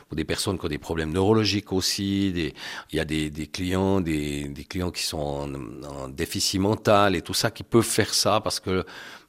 pour 0.08 0.16
des 0.16 0.24
personnes 0.24 0.58
qui 0.58 0.66
ont 0.66 0.68
des 0.68 0.78
problèmes 0.78 1.12
neurologiques 1.12 1.72
aussi. 1.72 2.28
Il 2.28 2.96
y 2.96 3.00
a 3.00 3.04
des, 3.04 3.30
clients, 3.46 4.00
des, 4.00 4.52
clients 4.68 4.90
qui 4.90 5.04
sont 5.04 5.48
en, 5.88 6.08
déficit 6.08 6.60
mental 6.60 7.16
et 7.16 7.22
tout 7.22 7.34
ça 7.34 7.50
qui 7.50 7.62
peuvent 7.62 7.82
faire 7.82 8.12
ça 8.12 8.40
parce 8.40 8.60
que 8.60 8.84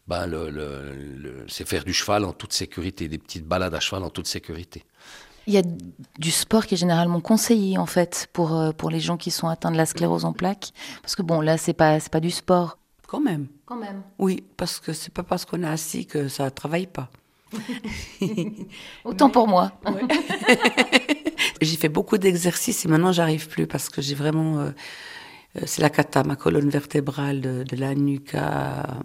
ben, 0.07 0.29
c'est 1.47 1.67
faire 1.67 1.85
du 1.85 1.93
cheval 1.93 2.25
en 2.25 2.33
toute 2.33 2.51
sécurité, 2.51 3.07
des 3.07 3.17
petites 3.17 3.45
balades 3.45 3.73
à 3.73 3.79
cheval 3.79 4.03
en 4.03 4.09
toute 4.09 4.27
sécurité. 4.27 4.83
Il 5.47 5.53
y 5.53 5.57
a 5.57 5.63
du 6.19 6.31
sport 6.31 6.65
qui 6.65 6.75
est 6.75 6.77
généralement 6.77 7.19
conseillé 7.19 7.77
en 7.77 7.85
fait 7.87 8.27
pour, 8.31 8.55
euh, 8.55 8.71
pour 8.73 8.91
les 8.91 8.99
gens 8.99 9.17
qui 9.17 9.31
sont 9.31 9.47
atteints 9.47 9.71
de 9.71 9.77
la 9.77 9.87
sclérose 9.87 10.23
en 10.23 10.33
plaques. 10.33 10.71
Parce 11.01 11.15
que 11.15 11.23
bon, 11.23 11.41
là, 11.41 11.57
c'est 11.57 11.73
pas, 11.73 11.99
c'est 11.99 12.11
pas 12.11 12.19
du 12.19 12.29
sport. 12.29 12.77
Quand 13.11 13.19
même. 13.19 13.47
Quand 13.65 13.75
même. 13.75 14.03
Oui, 14.19 14.41
parce 14.55 14.79
que 14.79 14.93
c'est 14.93 15.13
pas 15.13 15.23
parce 15.23 15.43
qu'on 15.43 15.61
est 15.63 15.67
assis 15.67 16.05
que 16.05 16.29
ça 16.29 16.45
ne 16.45 16.49
travaille 16.49 16.87
pas. 16.87 17.09
Autant 19.03 19.29
pour 19.29 19.49
moi. 19.49 19.73
J'ai 21.61 21.75
fait 21.75 21.89
beaucoup 21.89 22.17
d'exercices 22.17 22.85
et 22.85 22.87
maintenant 22.87 23.11
j'arrive 23.11 23.49
plus 23.49 23.67
parce 23.67 23.89
que 23.89 24.01
j'ai 24.01 24.15
vraiment. 24.15 24.59
euh, 24.59 24.69
euh, 25.57 25.61
c'est 25.65 25.81
la 25.81 25.89
cata, 25.89 26.23
ma 26.23 26.37
colonne 26.37 26.69
vertébrale 26.69 27.41
de, 27.41 27.63
de 27.63 27.75
la 27.75 27.95
nuque 27.95 28.33
à, 28.33 29.01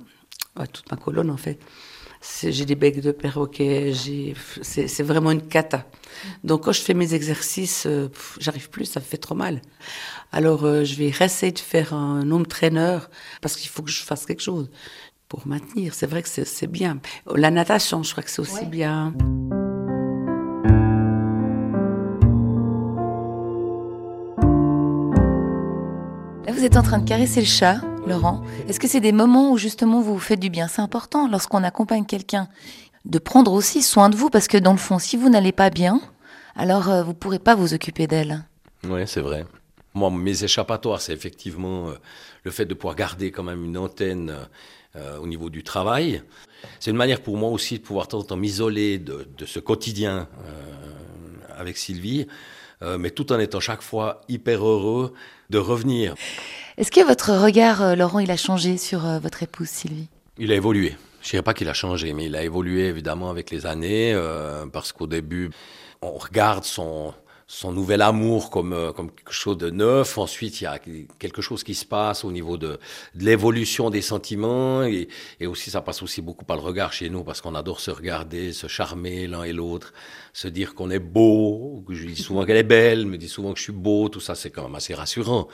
à 0.54 0.66
toute 0.68 0.88
ma 0.88 0.96
colonne 0.96 1.30
en 1.32 1.36
fait. 1.36 1.58
J'ai 2.42 2.64
des 2.66 2.74
becs 2.74 3.00
de 3.00 3.12
perroquet, 3.12 3.92
c'est 4.62 5.02
vraiment 5.02 5.30
une 5.30 5.46
cata. 5.46 5.84
Donc 6.44 6.64
quand 6.64 6.72
je 6.72 6.80
fais 6.82 6.94
mes 6.94 7.14
exercices, 7.14 7.84
euh, 7.86 8.08
j'arrive 8.38 8.68
plus, 8.70 8.84
ça 8.84 9.00
me 9.00 9.04
fait 9.04 9.16
trop 9.16 9.34
mal. 9.34 9.60
Alors 10.32 10.64
euh, 10.64 10.84
je 10.84 10.94
vais 10.96 11.06
essayer 11.08 11.52
de 11.52 11.58
faire 11.58 11.94
un 11.94 12.30
home 12.30 12.46
trainer 12.46 12.98
parce 13.40 13.56
qu'il 13.56 13.70
faut 13.70 13.82
que 13.82 13.90
je 13.90 14.02
fasse 14.02 14.26
quelque 14.26 14.42
chose 14.42 14.70
pour 15.28 15.46
maintenir. 15.46 15.94
C'est 15.94 16.06
vrai 16.06 16.22
que 16.22 16.28
c'est 16.28 16.44
c'est 16.46 16.66
bien. 16.66 16.98
La 17.34 17.50
natation, 17.50 18.02
je 18.02 18.10
crois 18.12 18.22
que 18.22 18.30
c'est 18.30 18.40
aussi 18.42 18.60
Ouais. 18.60 18.66
bien. 18.66 19.14
Là, 26.46 26.52
vous 26.52 26.64
êtes 26.64 26.76
en 26.76 26.82
train 26.82 26.98
de 26.98 27.08
caresser 27.08 27.40
le 27.40 27.46
chat, 27.46 27.80
Laurent. 28.06 28.42
Est-ce 28.68 28.78
que 28.78 28.86
c'est 28.86 29.00
des 29.00 29.12
moments 29.12 29.50
où 29.50 29.58
justement 29.58 30.00
vous 30.00 30.14
vous 30.14 30.20
faites 30.20 30.40
du 30.40 30.50
bien? 30.50 30.68
C'est 30.68 30.82
important 30.82 31.28
lorsqu'on 31.28 31.64
accompagne 31.64 32.04
quelqu'un 32.04 32.48
de 33.04 33.18
prendre 33.18 33.52
aussi 33.52 33.82
soin 33.82 34.08
de 34.08 34.16
vous 34.16 34.30
parce 34.30 34.48
que 34.48 34.58
dans 34.58 34.72
le 34.72 34.78
fond, 34.78 34.98
si 34.98 35.16
vous 35.16 35.28
n'allez 35.28 35.52
pas 35.52 35.70
bien, 35.70 36.00
alors 36.56 36.88
euh, 36.88 37.02
vous 37.02 37.14
pourrez 37.14 37.38
pas 37.38 37.54
vous 37.54 37.74
occuper 37.74 38.06
d'elle. 38.06 38.44
Oui, 38.84 39.02
c'est 39.06 39.20
vrai. 39.20 39.44
Moi, 39.94 40.10
mes 40.10 40.44
échappatoires, 40.44 41.00
c'est 41.00 41.12
effectivement 41.12 41.88
euh, 41.88 41.94
le 42.44 42.50
fait 42.50 42.64
de 42.64 42.74
pouvoir 42.74 42.96
garder 42.96 43.30
quand 43.30 43.42
même 43.42 43.64
une 43.64 43.78
antenne 43.78 44.34
euh, 44.96 45.18
au 45.18 45.26
niveau 45.26 45.50
du 45.50 45.62
travail. 45.62 46.22
C'est 46.80 46.90
une 46.90 46.96
manière 46.96 47.20
pour 47.20 47.36
moi 47.36 47.50
aussi 47.50 47.78
de 47.78 47.82
pouvoir 47.82 48.06
de 48.06 48.12
temps 48.12 48.18
en 48.20 48.24
temps 48.24 48.36
m'isoler 48.36 48.98
de, 48.98 49.26
ce 49.44 49.60
quotidien 49.60 50.26
avec 51.56 51.76
Sylvie, 51.76 52.26
euh, 52.82 52.98
mais 52.98 53.10
tout 53.10 53.32
en 53.32 53.38
étant 53.38 53.60
chaque 53.60 53.82
fois 53.82 54.20
hyper 54.28 54.64
heureux 54.66 55.14
de 55.50 55.58
revenir. 55.58 56.14
Est-ce 56.76 56.90
que 56.90 57.04
votre 57.04 57.32
regard, 57.32 57.82
euh, 57.82 57.94
Laurent, 57.94 58.18
il 58.18 58.30
a 58.30 58.36
changé 58.36 58.76
sur 58.76 59.06
euh, 59.06 59.18
votre 59.18 59.42
épouse 59.42 59.68
Sylvie? 59.68 60.08
Il 60.38 60.52
a 60.52 60.56
évolué. 60.56 60.94
Je 61.22 61.30
dirais 61.30 61.42
pas 61.42 61.54
qu'il 61.54 61.68
a 61.68 61.74
changé, 61.74 62.12
mais 62.12 62.26
il 62.26 62.36
a 62.36 62.42
évolué 62.42 62.84
évidemment 62.86 63.30
avec 63.30 63.50
les 63.50 63.64
années, 63.64 64.12
euh, 64.14 64.66
parce 64.66 64.92
qu'au 64.92 65.06
début, 65.06 65.50
on 66.02 66.12
regarde 66.12 66.64
son, 66.64 67.14
son 67.48 67.70
nouvel 67.70 68.02
amour 68.02 68.50
comme, 68.50 68.72
euh, 68.72 68.92
comme 68.92 69.10
quelque 69.12 69.32
chose 69.32 69.56
de 69.56 69.70
neuf. 69.70 70.18
Ensuite, 70.18 70.60
il 70.60 70.64
y 70.64 70.66
a 70.66 70.80
quelque 71.18 71.40
chose 71.42 71.62
qui 71.62 71.74
se 71.76 71.84
passe 71.84 72.24
au 72.24 72.32
niveau 72.32 72.56
de, 72.56 72.78
de 73.14 73.24
l'évolution 73.24 73.88
des 73.88 74.02
sentiments. 74.02 74.82
Et, 74.82 75.06
et 75.38 75.46
aussi, 75.46 75.70
ça 75.70 75.80
passe 75.80 76.02
aussi 76.02 76.22
beaucoup 76.22 76.44
par 76.44 76.56
le 76.56 76.62
regard 76.62 76.92
chez 76.92 77.08
nous, 77.08 77.22
parce 77.22 77.40
qu'on 77.40 77.54
adore 77.54 77.78
se 77.80 77.92
regarder, 77.92 78.52
se 78.52 78.66
charmer 78.66 79.28
l'un 79.28 79.44
et 79.44 79.52
l'autre, 79.52 79.92
se 80.32 80.48
dire 80.48 80.74
qu'on 80.74 80.90
est 80.90 80.98
beau. 80.98 81.84
que 81.86 81.94
Je 81.94 82.06
dis 82.06 82.20
souvent 82.20 82.44
qu'elle 82.44 82.56
est 82.56 82.62
belle, 82.64 83.06
me 83.06 83.16
dit 83.16 83.28
souvent 83.28 83.52
que 83.52 83.58
je 83.58 83.64
suis 83.64 83.72
beau. 83.72 84.08
Tout 84.08 84.20
ça, 84.20 84.34
c'est 84.34 84.50
quand 84.50 84.64
même 84.64 84.74
assez 84.74 84.94
rassurant. 84.94 85.46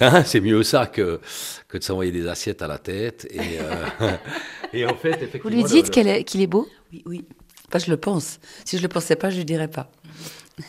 Hein, 0.00 0.24
c'est 0.24 0.40
mieux 0.40 0.62
ça 0.64 0.86
que, 0.86 1.20
que 1.68 1.78
de 1.78 1.84
s'envoyer 1.84 2.10
des 2.12 2.26
assiettes 2.28 2.60
à 2.60 2.66
la 2.66 2.78
tête. 2.78 3.26
Et, 3.30 3.60
euh, 3.60 3.86
et 4.74 4.84
en 4.84 4.94
fait, 4.96 5.10
Vous 5.16 5.24
effectivement. 5.24 5.50
lui 5.56 5.62
le- 5.62 5.68
dites 5.68 5.86
le- 5.86 5.90
qu'elle 5.90 6.08
est- 6.08 6.24
qu'il 6.24 6.42
est 6.42 6.46
beau? 6.48 6.68
Oui, 6.92 7.02
oui. 7.06 7.24
Enfin, 7.68 7.78
je 7.78 7.90
le 7.90 7.96
pense. 7.96 8.40
Si 8.66 8.76
je 8.76 8.82
le 8.82 8.88
pensais 8.88 9.16
pas, 9.16 9.30
je 9.30 9.38
le 9.38 9.44
dirais 9.44 9.68
pas. 9.68 9.90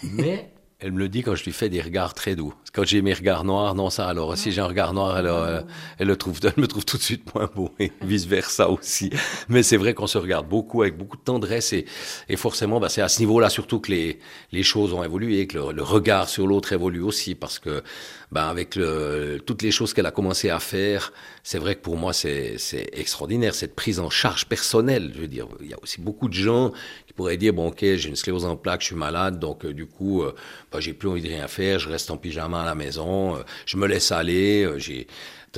Mais 0.03 0.51
elle 0.79 0.91
me 0.91 0.99
le 0.99 1.07
dit 1.07 1.23
quand 1.23 1.35
je 1.35 1.43
lui 1.45 1.53
fais 1.53 1.69
des 1.69 1.81
regards 1.81 2.13
très 2.13 2.35
doux. 2.35 2.53
Quand 2.73 2.83
j'ai 2.83 3.01
mes 3.01 3.13
regards 3.13 3.45
noirs, 3.45 3.75
non 3.75 3.89
ça. 3.89 4.07
Alors 4.07 4.37
si 4.37 4.51
j'ai 4.51 4.59
un 4.59 4.67
regard 4.67 4.93
noir, 4.93 5.17
elle, 5.17 5.27
euh, 5.27 5.61
elle, 5.97 6.07
le 6.07 6.17
trouve, 6.17 6.39
elle 6.43 6.53
me 6.57 6.67
trouve 6.67 6.83
tout 6.83 6.97
de 6.97 7.01
suite 7.01 7.33
moins 7.33 7.49
beau 7.55 7.73
et 7.79 7.91
vice 8.01 8.25
versa 8.25 8.69
aussi. 8.69 9.09
Mais 9.47 9.63
c'est 9.63 9.77
vrai 9.77 9.93
qu'on 9.93 10.05
se 10.05 10.17
regarde 10.17 10.49
beaucoup 10.49 10.81
avec 10.81 10.97
beaucoup 10.97 11.15
de 11.15 11.23
tendresse 11.23 11.71
et, 11.71 11.85
et 12.27 12.35
forcément, 12.35 12.81
bah, 12.81 12.89
c'est 12.89 13.01
à 13.01 13.07
ce 13.07 13.19
niveau-là 13.19 13.49
surtout 13.49 13.79
que 13.79 13.91
les, 13.91 14.19
les 14.51 14.63
choses 14.63 14.93
ont 14.93 15.03
évolué, 15.03 15.47
que 15.47 15.57
le, 15.57 15.71
le 15.71 15.83
regard 15.83 16.27
sur 16.27 16.45
l'autre 16.45 16.73
évolue 16.73 17.01
aussi 17.01 17.35
parce 17.35 17.57
que 17.57 17.81
bah, 18.35 18.49
avec 18.49 18.75
le, 18.75 19.39
toutes 19.45 19.61
les 19.61 19.71
choses 19.71 19.93
qu'elle 19.93 20.05
a 20.05 20.11
commencé 20.11 20.49
à 20.49 20.59
faire, 20.59 21.13
c'est 21.41 21.57
vrai 21.57 21.75
que 21.75 21.79
pour 21.79 21.95
moi 21.95 22.11
c'est 22.11 22.57
extraordinaire 22.91 23.55
cette 23.55 23.75
prise 23.75 24.01
en 24.01 24.09
charge 24.09 24.45
personnelle. 24.45 25.13
Je 25.15 25.21
veux 25.21 25.29
dire, 25.29 25.47
il 25.61 25.69
y 25.69 25.73
a 25.73 25.77
aussi 25.81 26.01
beaucoup 26.01 26.27
de 26.27 26.33
gens 26.33 26.73
qui 27.07 27.13
pourraient 27.13 27.37
dire 27.37 27.53
bon 27.53 27.69
ok 27.69 27.79
j'ai 27.79 28.09
une 28.09 28.17
sclérose 28.17 28.43
en 28.43 28.57
plaques, 28.57 28.81
je 28.81 28.87
suis 28.87 28.95
malade, 28.97 29.39
donc 29.39 29.63
euh, 29.63 29.73
du 29.73 29.85
coup 29.85 30.21
euh, 30.21 30.35
bah, 30.69 30.81
j'ai 30.81 30.91
plus 30.91 31.07
envie 31.07 31.21
de 31.21 31.29
rien 31.29 31.47
faire, 31.47 31.79
je 31.79 31.87
reste 31.87 32.11
en 32.11 32.17
pyjama 32.17 32.63
à 32.63 32.65
la 32.65 32.75
maison, 32.75 33.37
euh, 33.37 33.43
je 33.65 33.77
me 33.77 33.87
laisse 33.87 34.11
aller, 34.11 34.69
j'ai 34.79 35.07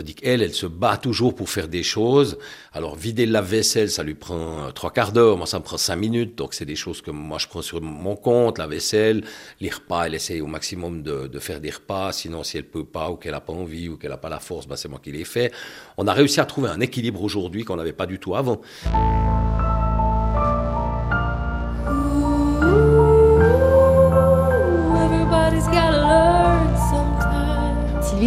Qu'elle, 0.03 0.41
elle 0.41 0.53
se 0.53 0.65
bat 0.65 0.97
toujours 0.97 1.35
pour 1.35 1.49
faire 1.49 1.67
des 1.67 1.83
choses. 1.83 2.37
Alors, 2.73 2.95
vider 2.95 3.25
le 3.25 3.31
lave-vaisselle, 3.31 3.89
ça 3.89 4.03
lui 4.03 4.15
prend 4.15 4.67
euh, 4.67 4.71
trois 4.71 4.91
quarts 4.91 5.11
d'heure. 5.11 5.37
Moi, 5.37 5.47
ça 5.47 5.59
me 5.59 5.63
prend 5.63 5.77
cinq 5.77 5.95
minutes. 5.95 6.35
Donc, 6.35 6.53
c'est 6.53 6.65
des 6.65 6.75
choses 6.75 7.01
que 7.01 7.11
moi, 7.11 7.37
je 7.37 7.47
prends 7.47 7.61
sur 7.61 7.81
mon 7.81 8.15
compte. 8.15 8.57
La 8.57 8.67
vaisselle, 8.67 9.23
les 9.59 9.69
repas, 9.69 10.05
elle 10.05 10.15
essaye 10.15 10.41
au 10.41 10.47
maximum 10.47 11.03
de, 11.03 11.39
faire 11.39 11.61
des 11.61 11.71
repas. 11.71 12.11
Sinon, 12.11 12.43
si 12.43 12.57
elle 12.57 12.65
peut 12.65 12.85
pas 12.85 13.09
ou 13.09 13.15
qu'elle 13.15 13.33
a 13.33 13.41
pas 13.41 13.53
envie 13.53 13.89
ou 13.89 13.97
qu'elle 13.97 14.11
a 14.11 14.17
pas 14.17 14.29
la 14.29 14.39
force, 14.39 14.67
bah, 14.67 14.77
c'est 14.77 14.89
moi 14.89 14.99
qui 15.03 15.11
les 15.11 15.25
fais. 15.25 15.51
On 15.97 16.07
a 16.07 16.13
réussi 16.13 16.39
à 16.39 16.45
trouver 16.45 16.69
un 16.69 16.79
équilibre 16.79 17.21
aujourd'hui 17.21 17.63
qu'on 17.63 17.75
n'avait 17.75 17.93
pas 17.93 18.05
du 18.05 18.19
tout 18.19 18.35
avant. 18.35 18.61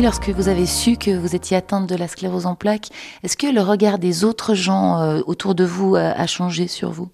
Lorsque 0.00 0.30
vous 0.30 0.48
avez 0.48 0.66
su 0.66 0.96
que 0.96 1.10
vous 1.10 1.34
étiez 1.34 1.56
atteinte 1.56 1.88
de 1.88 1.94
la 1.94 2.08
sclérose 2.08 2.46
en 2.46 2.54
plaques, 2.54 2.88
est-ce 3.22 3.36
que 3.36 3.46
le 3.46 3.60
regard 3.60 3.98
des 3.98 4.24
autres 4.24 4.54
gens 4.54 5.00
euh, 5.00 5.20
autour 5.26 5.54
de 5.54 5.64
vous 5.64 5.96
euh, 5.96 6.12
a 6.14 6.26
changé 6.26 6.68
sur 6.68 6.90
vous? 6.90 7.10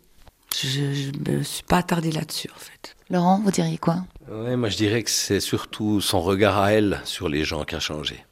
Je 0.57 1.11
ne 1.11 1.38
me 1.38 1.42
suis 1.42 1.64
pas 1.64 1.79
attardée 1.79 2.12
là-dessus, 2.12 2.49
en 2.55 2.59
fait. 2.59 2.96
Laurent, 3.11 3.40
vous 3.44 3.51
diriez 3.51 3.79
quoi? 3.79 4.05
Ouais, 4.31 4.57
moi 4.57 4.68
je 4.68 4.77
dirais 4.77 5.03
que 5.03 5.11
c'est 5.11 5.40
surtout 5.40 6.01
son 6.01 6.20
regard 6.20 6.59
à 6.59 6.72
elle 6.72 7.01
sur 7.05 7.29
les 7.29 7.44
gens 7.44 7.64
qui 7.64 7.75
a 7.75 7.81
changé. 7.81 8.25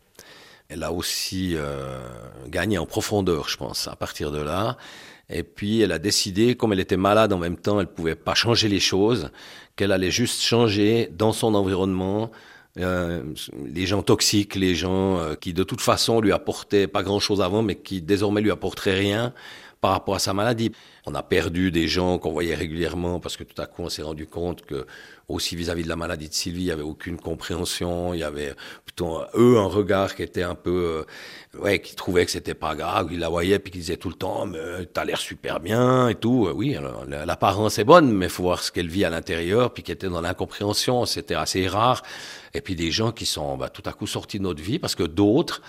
Elle 0.69 0.83
a 0.83 0.93
aussi 0.93 1.53
euh, 1.55 2.01
gagné 2.49 2.79
en 2.79 2.87
profondeur, 2.87 3.49
je 3.49 3.57
pense, 3.57 3.87
à 3.89 3.97
partir 3.97 4.31
de 4.31 4.41
là. 4.41 4.77
Et 5.29 5.43
puis 5.43 5.81
elle 5.81 5.93
a 5.93 5.99
décidé, 5.99 6.55
comme 6.55 6.73
elle 6.73 6.81
était 6.81 6.97
malade 6.97 7.33
en 7.33 7.39
même 7.39 7.57
temps, 7.57 7.81
elle 7.81 7.87
pouvait 7.87 8.15
pas 8.15 8.35
changer 8.35 8.69
les 8.69 8.81
choses, 8.81 9.31
qu'elle 9.77 9.93
allait 9.93 10.11
juste 10.11 10.43
changer 10.43 11.11
dans 11.13 11.33
son 11.33 11.55
environnement. 11.55 12.31
Euh, 12.79 13.23
les 13.65 13.87
gens 13.87 14.03
toxiques, 14.03 14.57
les 14.57 14.75
gens 14.75 15.19
euh, 15.19 15.35
qui 15.35 15.53
de 15.53 15.63
toute 15.63 15.81
façon 15.81 16.21
lui 16.21 16.33
apportaient 16.33 16.89
pas 16.89 17.03
grand-chose 17.03 17.41
avant, 17.41 17.63
mais 17.63 17.77
qui 17.77 18.03
désormais 18.03 18.41
lui 18.41 18.51
apporteraient 18.51 18.99
rien 18.99 19.33
par 19.81 19.93
rapport 19.93 20.15
à 20.15 20.19
sa 20.19 20.33
maladie. 20.33 20.73
On 21.07 21.15
a 21.15 21.23
perdu 21.23 21.71
des 21.71 21.89
gens 21.89 22.19
qu'on 22.19 22.33
voyait 22.33 22.55
régulièrement 22.55 23.21
parce 23.21 23.37
que 23.37 23.45
tout 23.45 23.61
à 23.61 23.67
coup 23.67 23.83
on 23.83 23.91
s'est 23.91 24.03
rendu 24.03 24.27
compte 24.27 24.63
que 24.63 24.87
aussi 25.29 25.57
vis-à-vis 25.57 25.85
de 25.85 25.89
la 25.89 25.97
maladie 25.97 26.29
de 26.29 26.35
Sylvie, 26.35 26.63
il 26.63 26.67
y 26.67 26.71
avait 26.71 26.83
aucune 26.83 27.19
compréhension, 27.19 28.15
il 28.15 28.21
y 28.21 28.25
avait 28.25 28.55
plutôt 28.85 29.21
eux 29.35 29.59
un 29.59 29.67
regard 29.67 30.15
qui 30.15 30.23
était 30.23 30.43
un 30.43 30.55
peu 30.55 30.71
euh, 30.71 31.05
ouais, 31.61 31.81
qui 31.81 31.95
trouvait 31.95 32.25
que 32.25 32.31
c'était 32.31 32.55
pas 32.55 32.75
grave, 32.75 33.09
ils 33.13 33.19
la 33.19 33.29
voyaient 33.29 33.59
puis 33.59 33.71
qui 33.73 33.79
disaient 33.79 33.97
tout 33.97 34.09
le 34.09 34.15
temps 34.15 34.47
mais 34.47 34.87
t'as 34.93 35.05
l'air 35.05 35.19
super 35.19 35.61
bien 35.61 36.09
et 36.09 36.15
tout. 36.15 36.49
Oui, 36.55 36.75
alors, 36.77 37.05
la- 37.07 37.25
l'apparence 37.27 37.79
est 37.79 37.85
bonne, 37.85 38.13
mais 38.13 38.29
faut 38.29 38.43
voir 38.45 38.63
ce 38.63 38.71
qu'elle 38.73 38.89
vit 38.89 39.05
à 39.05 39.11
l'intérieur 39.11 39.73
puis 39.73 39.83
qui 39.83 39.93
était 39.93 40.09
dans 40.09 40.21
l'incompréhension, 40.21 41.07
c'était 41.07 41.35
assez 41.35 41.67
rare. 41.69 42.03
Et 42.55 42.61
puis 42.61 42.75
des 42.77 42.91
gens 42.91 43.13
qui 43.13 43.27
sont 43.27 43.57
bah, 43.57 43.69
tout 43.69 43.83
à 43.87 43.93
coup 43.93 44.07
sortis 44.07 44.39
de 44.39 44.45
notre 44.45 44.63
vie 44.63 44.79
parce 44.79 44.95
que 44.95 45.03
d'autres 45.05 45.63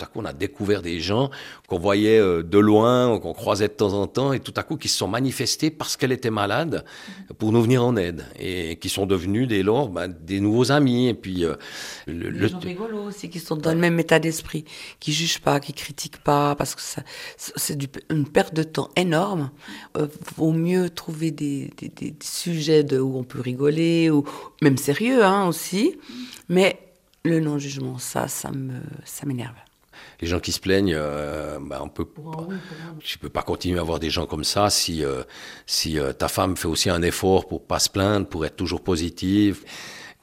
tout 0.00 0.06
à 0.06 0.08
coup, 0.08 0.20
on 0.20 0.24
a 0.24 0.32
découvert 0.32 0.80
des 0.80 0.98
gens 0.98 1.30
qu'on 1.68 1.78
voyait 1.78 2.18
euh, 2.18 2.42
de 2.42 2.58
loin, 2.58 3.18
qu'on 3.20 3.34
croisait 3.34 3.68
de 3.68 3.74
temps 3.74 3.92
en 3.92 4.06
temps, 4.06 4.32
et 4.32 4.40
tout 4.40 4.54
à 4.56 4.62
coup, 4.62 4.76
qui 4.78 4.88
se 4.88 4.96
sont 4.96 5.08
manifestés 5.08 5.70
parce 5.70 5.98
qu'elle 5.98 6.12
était 6.12 6.30
malade 6.30 6.86
pour 7.38 7.52
nous 7.52 7.60
venir 7.60 7.84
en 7.84 7.96
aide, 7.96 8.24
et 8.38 8.76
qui 8.76 8.88
sont 8.88 9.04
devenus 9.04 9.46
dès 9.46 9.62
lors 9.62 9.90
bah, 9.90 10.08
des 10.08 10.40
nouveaux 10.40 10.72
amis. 10.72 11.08
Et 11.08 11.14
puis, 11.14 11.44
euh, 11.44 11.54
le, 12.06 12.30
Les 12.30 12.38
le- 12.40 12.48
gens 12.48 12.58
rigolos 12.60 13.02
aussi, 13.04 13.28
qui 13.28 13.40
sont 13.40 13.56
dans 13.56 13.72
le 13.72 13.78
même 13.78 14.00
état 14.00 14.18
d'esprit, 14.18 14.64
qui 15.00 15.12
jugent 15.12 15.40
pas, 15.40 15.60
qui 15.60 15.74
critiquent 15.74 16.22
pas, 16.22 16.54
parce 16.54 16.74
que 16.74 16.80
c'est 17.36 17.78
une 18.08 18.26
perte 18.26 18.54
de 18.54 18.62
temps 18.62 18.88
énorme. 18.96 19.50
Euh, 19.98 20.06
vaut 20.36 20.52
mieux 20.52 20.88
trouver 20.88 21.30
des, 21.30 21.70
des, 21.76 21.88
des 21.88 22.14
sujets 22.22 22.84
de, 22.84 22.98
où 22.98 23.18
on 23.18 23.24
peut 23.24 23.40
rigoler, 23.40 24.08
ou 24.10 24.24
même 24.62 24.78
sérieux 24.78 25.22
hein, 25.24 25.46
aussi. 25.46 25.98
Mais 26.48 26.78
le 27.22 27.38
non-jugement, 27.38 27.98
ça, 27.98 28.28
ça 28.28 28.50
m'énerve. 29.26 29.54
Les 30.20 30.28
gens 30.28 30.40
qui 30.40 30.52
se 30.52 30.60
plaignent, 30.60 30.94
euh, 30.94 31.58
bah, 31.60 31.80
on 31.82 31.88
peut, 31.88 32.06
tu 33.00 33.18
peux 33.18 33.28
pas 33.28 33.42
continuer 33.42 33.78
à 33.78 33.82
avoir 33.82 33.98
des 33.98 34.10
gens 34.10 34.26
comme 34.26 34.44
ça 34.44 34.70
si, 34.70 35.04
euh, 35.04 35.22
si 35.66 35.98
euh, 35.98 36.12
ta 36.12 36.28
femme 36.28 36.56
fait 36.56 36.68
aussi 36.68 36.90
un 36.90 37.02
effort 37.02 37.46
pour 37.46 37.64
pas 37.66 37.78
se 37.78 37.88
plaindre, 37.88 38.26
pour 38.26 38.44
être 38.44 38.56
toujours 38.56 38.82
positive. 38.82 39.64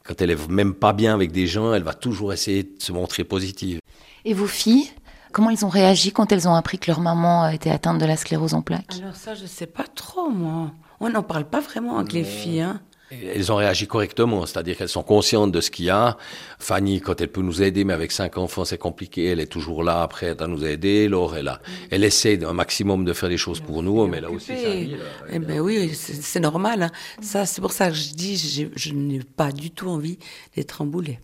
Quand 0.04 0.22
elle 0.22 0.32
est 0.32 0.50
même 0.50 0.74
pas 0.74 0.94
bien 0.94 1.14
avec 1.14 1.32
des 1.32 1.48
gens, 1.48 1.74
elle 1.74 1.84
va 1.84 1.94
toujours 1.94 2.32
essayer 2.32 2.64
de 2.64 2.76
se 2.80 2.92
montrer 2.92 3.24
positive. 3.24 3.80
Et 4.26 4.34
vos 4.34 4.48
filles 4.48 4.90
Comment 5.34 5.50
ils 5.50 5.66
ont 5.66 5.70
réagi 5.70 6.12
quand 6.12 6.32
elles 6.32 6.48
ont 6.48 6.56
appris 6.56 6.80
que 6.80 6.90
leur 6.90 7.00
maman 7.00 7.50
était 7.50 7.70
atteinte 7.70 8.00
de 8.00 8.06
la 8.06 8.16
sclérose 8.16 8.54
en 8.54 8.62
plaques? 8.62 8.96
Alors 9.00 9.16
ça, 9.16 9.36
je 9.36 9.46
sais 9.46 9.68
pas 9.68 9.84
trop, 9.84 10.30
moi. 10.30 10.72
On 11.00 11.10
n'en 11.10 11.22
parle 11.22 11.46
pas 11.46 11.60
vraiment 11.60 11.98
avec 12.00 12.14
les 12.14 12.24
filles. 12.24 12.62
Hein. 12.62 12.82
Elles 13.10 13.52
ont 13.54 13.56
réagi 13.56 13.88
correctement, 13.88 14.46
c'est-à-dire 14.46 14.76
qu'elles 14.78 14.90
sont 14.90 15.04
conscientes 15.04 15.52
de 15.54 15.62
ce 15.62 15.72
qu'il 15.72 15.86
y 15.86 15.90
a. 15.90 16.18
Fanny, 16.60 17.00
quand 17.00 17.22
elle 17.22 17.30
peut 17.30 17.42
nous 17.42 17.62
aider, 17.62 17.86
mais 17.86 17.94
avec 17.94 18.12
cinq 18.12 18.38
enfants, 18.38 18.66
c'est 18.66 18.78
compliqué. 18.78 19.28
Elle 19.28 19.40
est 19.40 19.46
toujours 19.48 19.82
là, 19.84 20.06
prête 20.10 20.42
à 20.42 20.48
nous 20.48 20.66
aider. 20.66 21.08
Laure, 21.08 21.38
elle, 21.38 21.48
a, 21.48 21.62
elle 21.90 22.04
essaie 22.04 22.44
un 22.44 22.52
maximum 22.54 23.06
de 23.06 23.14
faire 23.14 23.30
des 23.30 23.38
choses 23.38 23.62
pour 23.62 23.82
nous, 23.82 24.06
mais 24.08 24.20
là 24.20 24.30
aussi, 24.30 24.52
là, 24.52 24.98
Eh 25.32 25.40
ben 25.40 25.60
oui, 25.62 25.94
c'est 25.96 26.42
normal. 26.42 26.84
hein. 26.84 26.92
Ça, 27.22 27.46
c'est 27.46 27.62
pour 27.62 27.72
ça 27.72 27.90
que 27.90 27.96
je 27.96 28.14
dis, 28.14 28.70
je 28.76 28.94
n'ai 28.94 29.20
pas 29.20 29.52
du 29.54 29.72
tout 29.72 29.88
envie 29.88 30.20
d'être 30.56 30.82
emboulée. 30.82 31.20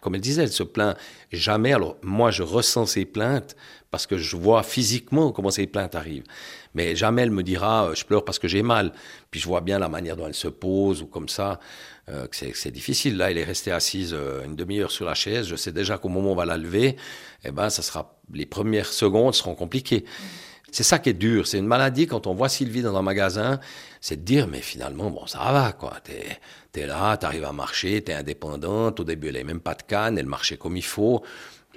Comme 0.00 0.14
elle 0.16 0.20
disait, 0.20 0.42
elle 0.42 0.52
se 0.52 0.62
plaint 0.64 0.96
jamais. 1.32 1.72
Alors 1.72 1.96
moi, 2.02 2.30
je 2.32 2.42
ressens 2.42 2.86
ses 2.86 3.04
plaintes 3.04 3.54
parce 3.90 4.06
que 4.06 4.18
je 4.18 4.36
vois 4.36 4.62
physiquement 4.62 5.32
comment 5.32 5.50
ces 5.50 5.66
plaintes 5.66 5.94
arrivent. 5.94 6.24
Mais 6.74 6.96
jamais 6.96 7.22
elle 7.22 7.30
me 7.30 7.42
dira, 7.42 7.86
euh, 7.86 7.94
je 7.94 8.04
pleure 8.04 8.24
parce 8.24 8.38
que 8.38 8.48
j'ai 8.48 8.62
mal. 8.62 8.92
Puis 9.30 9.40
je 9.40 9.46
vois 9.46 9.60
bien 9.60 9.78
la 9.78 9.88
manière 9.88 10.16
dont 10.16 10.26
elle 10.26 10.34
se 10.34 10.48
pose 10.48 11.02
ou 11.02 11.06
comme 11.06 11.28
ça, 11.28 11.60
euh, 12.08 12.26
que 12.26 12.36
c'est 12.36 12.70
difficile. 12.70 13.16
Là, 13.16 13.30
elle 13.30 13.38
est 13.38 13.44
restée 13.44 13.72
assise 13.72 14.14
euh, 14.14 14.44
une 14.44 14.56
demi-heure 14.56 14.90
sur 14.90 15.04
la 15.04 15.14
chaise. 15.14 15.46
Je 15.46 15.56
sais 15.56 15.72
déjà 15.72 15.98
qu'au 15.98 16.08
moment 16.08 16.30
où 16.30 16.32
on 16.32 16.36
va 16.36 16.46
la 16.46 16.56
lever, 16.56 16.96
eh 17.44 17.50
ben, 17.50 17.70
ça 17.70 17.82
sera 17.82 18.18
les 18.32 18.46
premières 18.46 18.86
secondes 18.86 19.34
seront 19.34 19.54
compliquées. 19.54 20.04
C'est 20.70 20.82
ça 20.82 20.98
qui 20.98 21.08
est 21.10 21.14
dur. 21.14 21.46
C'est 21.46 21.58
une 21.58 21.66
maladie 21.66 22.06
quand 22.06 22.26
on 22.26 22.34
voit 22.34 22.48
Sylvie 22.48 22.82
dans 22.82 22.96
un 22.96 23.02
magasin, 23.02 23.58
c'est 24.00 24.16
de 24.16 24.22
dire 24.22 24.46
mais 24.46 24.60
finalement 24.60 25.10
bon 25.10 25.26
ça 25.26 25.38
va 25.38 25.72
quoi. 25.72 25.94
T'es 26.04 26.38
es 26.80 26.86
là, 26.86 27.16
t'arrives 27.16 27.44
à 27.44 27.52
marcher, 27.52 28.02
t'es 28.02 28.12
indépendante. 28.12 29.00
Au 29.00 29.04
début 29.04 29.28
elle 29.28 29.36
avait 29.36 29.44
même 29.44 29.60
pas 29.60 29.74
de 29.74 29.82
canne, 29.82 30.18
elle 30.18 30.26
marchait 30.26 30.58
comme 30.58 30.76
il 30.76 30.84
faut. 30.84 31.22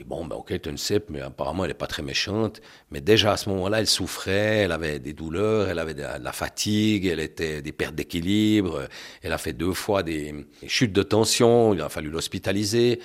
Et 0.02 0.04
bon 0.04 0.26
ben 0.26 0.36
ok 0.36 0.60
t'as 0.60 0.72
une 0.72 0.80
cèpe, 0.80 1.12
mais 1.12 1.22
apparemment 1.22 1.64
elle 1.64 1.72
est 1.72 1.76
pas 1.76 1.86
très 1.86 2.02
méchante. 2.02 2.60
Mais 2.90 3.02
déjà 3.02 3.34
à 3.34 3.38
ce 3.38 3.50
moment-là 3.50 3.82
elle 3.82 3.86
souffrait, 3.88 4.64
elle 4.64 4.72
avait 4.72 4.98
des 4.98 5.14
douleurs, 5.14 5.70
elle 5.70 5.78
avait 5.78 5.94
de 5.94 6.02
la, 6.02 6.32
fatigue, 6.32 7.06
elle 7.06 7.20
était 7.20 7.62
des 7.62 7.72
pertes 7.72 7.94
d'équilibre. 7.94 8.88
Elle 9.22 9.32
a 9.32 9.38
fait 9.38 9.54
deux 9.54 9.74
fois 9.74 10.02
des, 10.02 10.48
chutes 10.66 10.92
de 10.92 11.04
tension. 11.04 11.76
Il 11.76 11.82
a 11.82 11.90
fallu 11.90 12.10
l'hospitaliser. 12.10 13.00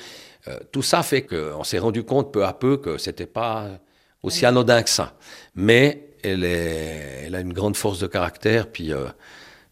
Euh, 0.48 0.59
tout 0.72 0.80
ça 0.80 1.02
fait 1.02 1.20
qu'on 1.20 1.64
s'est 1.64 1.78
rendu 1.78 2.02
compte 2.02 2.32
peu 2.32 2.46
à 2.46 2.54
peu 2.54 2.78
que 2.78 2.96
c'était 2.96 3.26
pas 3.26 3.78
aussi 4.22 4.46
anodin 4.46 4.82
que 4.82 4.88
ça. 4.88 5.18
Mais 5.54 6.14
elle, 6.22 6.44
est, 6.44 7.24
elle 7.26 7.35
a 7.35 7.40
une 7.40 7.52
grande 7.52 7.76
force 7.76 7.98
de 7.98 8.06
caractère. 8.06 8.72
Puis, 8.72 8.94
euh, 8.94 9.04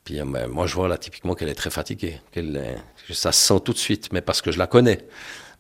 puis 0.04 0.20
euh, 0.20 0.26
ben, 0.26 0.46
moi, 0.46 0.66
je 0.66 0.74
vois 0.74 0.88
là 0.88 0.98
typiquement 0.98 1.34
qu'elle 1.34 1.48
est 1.48 1.54
très 1.54 1.70
fatiguée. 1.70 2.20
Qu'elle 2.32 2.82
ça 3.10 3.32
se 3.32 3.46
sent 3.46 3.60
tout 3.64 3.72
de 3.72 3.78
suite, 3.78 4.12
mais 4.12 4.20
parce 4.20 4.42
que 4.42 4.52
je 4.52 4.58
la 4.58 4.66
connais. 4.66 4.98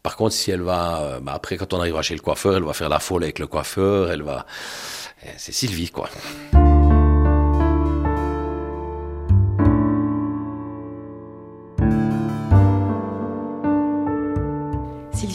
Par 0.04 0.16
contre, 0.16 0.34
si 0.34 0.50
elle 0.50 0.60
va, 0.60 1.00
euh, 1.00 1.20
ben, 1.20 1.32
après, 1.32 1.56
quand 1.56 1.72
on 1.72 1.80
arrivera 1.80 2.02
chez 2.02 2.14
le 2.14 2.20
coiffeur, 2.20 2.58
elle 2.58 2.62
va 2.62 2.74
faire 2.74 2.90
la 2.90 3.00
folle 3.00 3.24
avec 3.24 3.38
le 3.38 3.46
coiffeur. 3.46 4.12
Elle 4.12 4.22
va, 4.22 4.44
eh, 5.24 5.30
c'est 5.38 5.52
Sylvie, 5.52 5.90
quoi. 5.90 6.10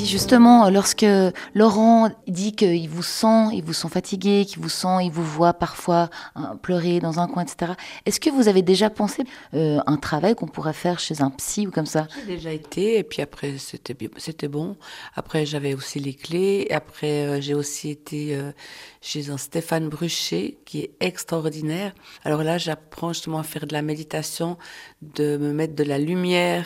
Justement, 0.09 0.69
lorsque 0.69 1.05
Laurent 1.53 2.09
dit 2.27 2.53
qu'il 2.53 2.89
vous 2.89 3.03
sent, 3.03 3.49
il 3.53 3.63
vous 3.63 3.73
sent 3.73 3.89
fatigué, 3.89 4.45
qu'il 4.45 4.61
vous 4.61 4.69
sent, 4.69 5.05
il 5.05 5.11
vous 5.11 5.23
voit 5.23 5.53
parfois 5.53 6.09
hein, 6.35 6.57
pleurer 6.61 6.99
dans 6.99 7.19
un 7.19 7.27
coin, 7.27 7.43
etc. 7.43 7.73
Est-ce 8.05 8.19
que 8.19 8.29
vous 8.29 8.47
avez 8.47 8.61
déjà 8.61 8.89
pensé 8.89 9.23
euh, 9.53 9.79
un 9.85 9.97
travail 9.97 10.35
qu'on 10.35 10.47
pourrait 10.47 10.73
faire 10.73 10.99
chez 10.99 11.21
un 11.21 11.29
psy 11.29 11.67
ou 11.67 11.71
comme 11.71 11.85
ça? 11.85 12.07
J'ai 12.15 12.35
déjà 12.35 12.51
été, 12.51 12.97
et 12.97 13.03
puis 13.03 13.21
après, 13.21 13.55
c'était 13.57 14.47
bon. 14.47 14.75
Après, 15.15 15.45
j'avais 15.45 15.73
aussi 15.73 15.99
les 15.99 16.13
clés. 16.13 16.67
Et 16.69 16.73
après, 16.73 17.27
euh, 17.27 17.41
j'ai 17.41 17.53
aussi 17.53 17.89
été 17.89 18.35
euh, 18.35 18.51
chez 19.01 19.29
un 19.29 19.37
Stéphane 19.37 19.89
Bruchet, 19.89 20.57
qui 20.65 20.79
est 20.81 20.91
extraordinaire. 20.99 21.93
Alors 22.23 22.43
là, 22.43 22.57
j'apprends 22.57 23.13
justement 23.13 23.39
à 23.39 23.43
faire 23.43 23.67
de 23.67 23.73
la 23.73 23.81
méditation, 23.81 24.57
de 25.01 25.37
me 25.37 25.53
mettre 25.53 25.75
de 25.75 25.83
la 25.83 25.99
lumière 25.99 26.65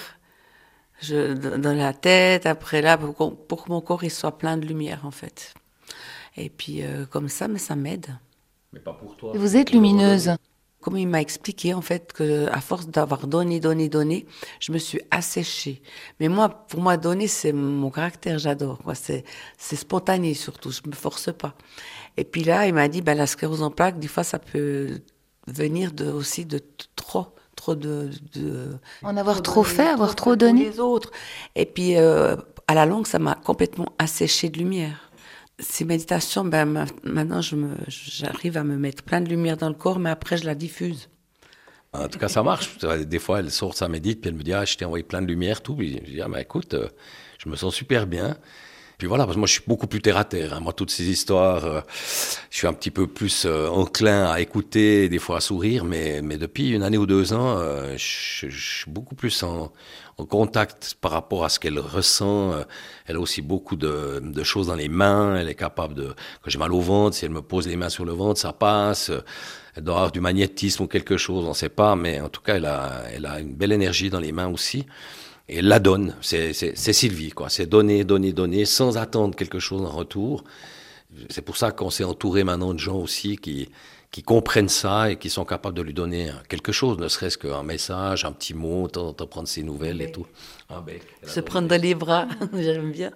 je, 1.01 1.33
dans 1.33 1.73
la 1.73 1.93
tête. 1.93 2.45
Après 2.45 2.81
là, 2.81 2.97
pour, 2.97 3.37
pour 3.37 3.65
que 3.65 3.69
mon 3.69 3.81
corps 3.81 4.03
il 4.03 4.11
soit 4.11 4.37
plein 4.37 4.57
de 4.57 4.65
lumière, 4.65 5.01
en 5.05 5.11
fait. 5.11 5.53
Et 6.37 6.49
puis, 6.49 6.83
euh, 6.83 7.05
comme 7.05 7.29
ça, 7.29 7.47
mais 7.47 7.59
ça 7.59 7.75
m'aide. 7.75 8.07
Mais 8.71 8.79
pas 8.79 8.93
pour 8.93 9.15
toi. 9.17 9.33
Vous 9.35 9.55
êtes 9.55 9.71
lumineuse. 9.71 10.31
Comme 10.81 10.97
il 10.97 11.07
m'a 11.07 11.21
expliqué, 11.21 11.73
en 11.73 11.81
fait, 11.81 12.11
que 12.11 12.47
à 12.51 12.59
force 12.59 12.87
d'avoir 12.89 13.25
donné, 13.27 13.61
donné, 13.61 13.87
donné, 13.87 14.25
je 14.59 14.73
me 14.73 14.77
suis 14.77 14.99
asséchée. 15.11 15.81
Mais 16.19 16.27
moi, 16.27 16.49
pour 16.49 16.81
moi, 16.81 16.97
donner, 16.97 17.27
c'est 17.27 17.53
mon 17.53 17.89
caractère, 17.89 18.37
j'adore. 18.37 18.79
quoi. 18.79 18.93
C'est, 18.93 19.23
c'est 19.57 19.77
spontané 19.77 20.33
surtout, 20.33 20.71
je 20.71 20.81
me 20.85 20.93
force 20.93 21.31
pas. 21.31 21.55
Et 22.17 22.25
puis 22.25 22.43
là, 22.43 22.67
il 22.67 22.73
m'a 22.73 22.89
dit, 22.89 23.01
ben, 23.01 23.17
la 23.17 23.27
sclérose 23.27 23.63
en 23.63 23.71
plaques, 23.71 23.97
des 23.97 24.09
fois, 24.09 24.25
ça 24.25 24.39
peut 24.39 24.99
venir 25.47 25.93
de, 25.93 26.11
aussi 26.11 26.45
de 26.45 26.59
trop, 26.97 27.27
trop 27.63 27.75
de, 27.75 28.09
de 28.35 28.77
En 29.03 29.15
avoir 29.15 29.41
trop 29.41 29.63
fait, 29.63 29.87
avoir 29.87 30.15
trop 30.15 30.35
donné 30.35 30.65
les 30.69 30.79
autres. 30.79 31.11
Et 31.55 31.65
puis, 31.65 31.95
euh, 31.97 32.35
à 32.67 32.73
la 32.73 32.85
longue, 32.85 33.07
ça 33.07 33.19
m'a 33.19 33.35
complètement 33.35 33.87
asséché 33.99 34.49
de 34.49 34.57
lumière. 34.57 35.09
Ces 35.59 35.85
méditations, 35.85 36.43
ben, 36.43 36.65
ma- 36.65 36.85
maintenant, 37.03 37.41
je 37.41 37.55
me, 37.55 37.75
j'arrive 37.87 38.57
à 38.57 38.63
me 38.63 38.75
mettre 38.77 39.03
plein 39.03 39.21
de 39.21 39.29
lumière 39.29 39.55
dans 39.57 39.69
le 39.69 39.75
corps, 39.75 39.99
mais 39.99 40.09
après, 40.09 40.35
je 40.37 40.45
la 40.45 40.55
diffuse. 40.55 41.09
En 41.93 42.07
tout 42.09 42.19
cas, 42.19 42.27
ça 42.27 42.43
marche. 42.43 42.77
Des 43.15 43.19
fois, 43.19 43.39
elle 43.39 43.51
sort 43.51 43.75
sa 43.75 43.87
médite, 43.87 44.19
puis 44.19 44.29
elle 44.29 44.35
me 44.35 44.43
dit, 44.43 44.53
ah, 44.53 44.65
je 44.65 44.75
t'ai 44.75 44.83
envoyé 44.85 45.03
plein 45.03 45.21
de 45.21 45.27
lumière, 45.27 45.61
tout. 45.61 45.75
Puis 45.75 46.01
je 46.05 46.11
dis, 46.11 46.21
ah, 46.21 46.27
bah, 46.27 46.41
écoute, 46.41 46.73
euh, 46.73 46.89
je 47.37 47.47
me 47.49 47.55
sens 47.55 47.73
super 47.73 48.07
bien. 48.07 48.35
Puis 48.97 49.07
voilà, 49.07 49.25
parce 49.25 49.35
que 49.35 49.39
moi, 49.39 49.47
je 49.47 49.53
suis 49.53 49.63
beaucoup 49.67 49.87
plus 49.87 50.01
terre 50.01 50.17
à 50.17 50.23
terre. 50.23 50.53
hein. 50.53 50.59
Moi, 50.59 50.73
toutes 50.73 50.91
ces 50.91 51.03
histoires, 51.09 51.65
euh, 51.65 51.81
je 52.49 52.57
suis 52.57 52.67
un 52.67 52.73
petit 52.73 52.91
peu 52.91 53.07
plus 53.07 53.45
euh, 53.45 53.67
enclin 53.69 54.25
à 54.31 54.39
écouter, 54.39 55.09
des 55.09 55.19
fois 55.19 55.37
à 55.37 55.39
sourire, 55.41 55.83
mais, 55.83 56.21
mais 56.21 56.37
depuis 56.37 56.69
une 56.69 56.83
année 56.83 56.97
ou 56.97 57.05
deux 57.05 57.33
ans, 57.33 57.57
euh, 57.57 57.95
je, 57.97 58.47
suis 58.49 58.91
beaucoup 58.91 59.15
plus 59.15 59.43
en, 59.43 59.71
en 60.17 60.25
contact 60.25 60.95
par 61.01 61.11
rapport 61.11 61.43
à 61.43 61.49
ce 61.49 61.59
qu'elle 61.59 61.79
ressent. 61.79 62.53
Elle 63.07 63.15
a 63.15 63.19
aussi 63.19 63.41
beaucoup 63.41 63.75
de, 63.75 64.21
de 64.23 64.43
choses 64.43 64.67
dans 64.67 64.75
les 64.75 64.89
mains. 64.89 65.35
Elle 65.35 65.49
est 65.49 65.55
capable 65.55 65.95
de, 65.95 66.07
quand 66.41 66.49
j'ai 66.49 66.59
mal 66.59 66.71
au 66.71 66.81
ventre, 66.81 67.15
si 67.15 67.25
elle 67.25 67.31
me 67.31 67.41
pose 67.41 67.67
les 67.67 67.75
mains 67.75 67.89
sur 67.89 68.05
le 68.05 68.13
ventre, 68.13 68.39
ça 68.39 68.53
passe. 68.53 69.11
Elle 69.75 69.83
doit 69.83 69.95
avoir 69.95 70.11
du 70.11 70.19
magnétisme 70.21 70.83
ou 70.83 70.87
quelque 70.87 71.17
chose, 71.17 71.45
on 71.45 71.49
ne 71.49 71.53
sait 71.53 71.69
pas, 71.69 71.95
mais 71.95 72.21
en 72.21 72.29
tout 72.29 72.41
cas, 72.41 72.57
elle 72.57 72.65
a, 72.65 73.03
elle 73.11 73.25
a 73.25 73.39
une 73.39 73.55
belle 73.55 73.71
énergie 73.71 74.09
dans 74.11 74.19
les 74.19 74.31
mains 74.31 74.47
aussi. 74.47 74.85
Et 75.49 75.61
la 75.61 75.79
donne. 75.79 76.15
C'est 76.21 76.73
Sylvie, 76.75 77.31
quoi. 77.31 77.49
C'est 77.49 77.65
donner, 77.65 78.03
donner, 78.03 78.31
donner, 78.31 78.65
sans 78.65 78.97
attendre 78.97 79.35
quelque 79.35 79.59
chose 79.59 79.81
en 79.81 79.89
retour. 79.89 80.43
C'est 81.29 81.41
pour 81.41 81.57
ça 81.57 81.71
qu'on 81.71 81.89
s'est 81.89 82.03
entouré 82.03 82.43
maintenant 82.43 82.73
de 82.73 82.79
gens 82.79 82.95
aussi 82.95 83.37
qui, 83.37 83.69
qui 84.13 84.21
comprennent 84.21 84.69
ça 84.69 85.09
et 85.09 85.17
qui 85.17 85.31
sont 85.31 85.43
capables 85.43 85.75
de 85.75 85.81
lui 85.81 85.93
donner 85.93 86.31
quelque 86.47 86.71
chose, 86.71 86.99
ne 86.99 87.07
serait-ce 87.07 87.37
qu'un 87.37 87.63
message, 87.63 88.25
un 88.25 88.31
petit 88.31 88.53
mot, 88.53 88.85
de 88.85 88.91
temps 88.91 89.07
en 89.07 89.13
temps 89.13 89.25
prendre 89.25 89.47
ses 89.47 89.63
nouvelles 89.63 90.03
et 90.03 90.11
tout. 90.11 90.27
Bec. 90.85 91.01
Elle 91.23 91.29
Se 91.29 91.39
prendre 91.39 91.67
dans 91.67 91.81
les 91.81 91.95
bras, 91.95 92.27
j'aime 92.53 92.91
bien. 92.91 93.11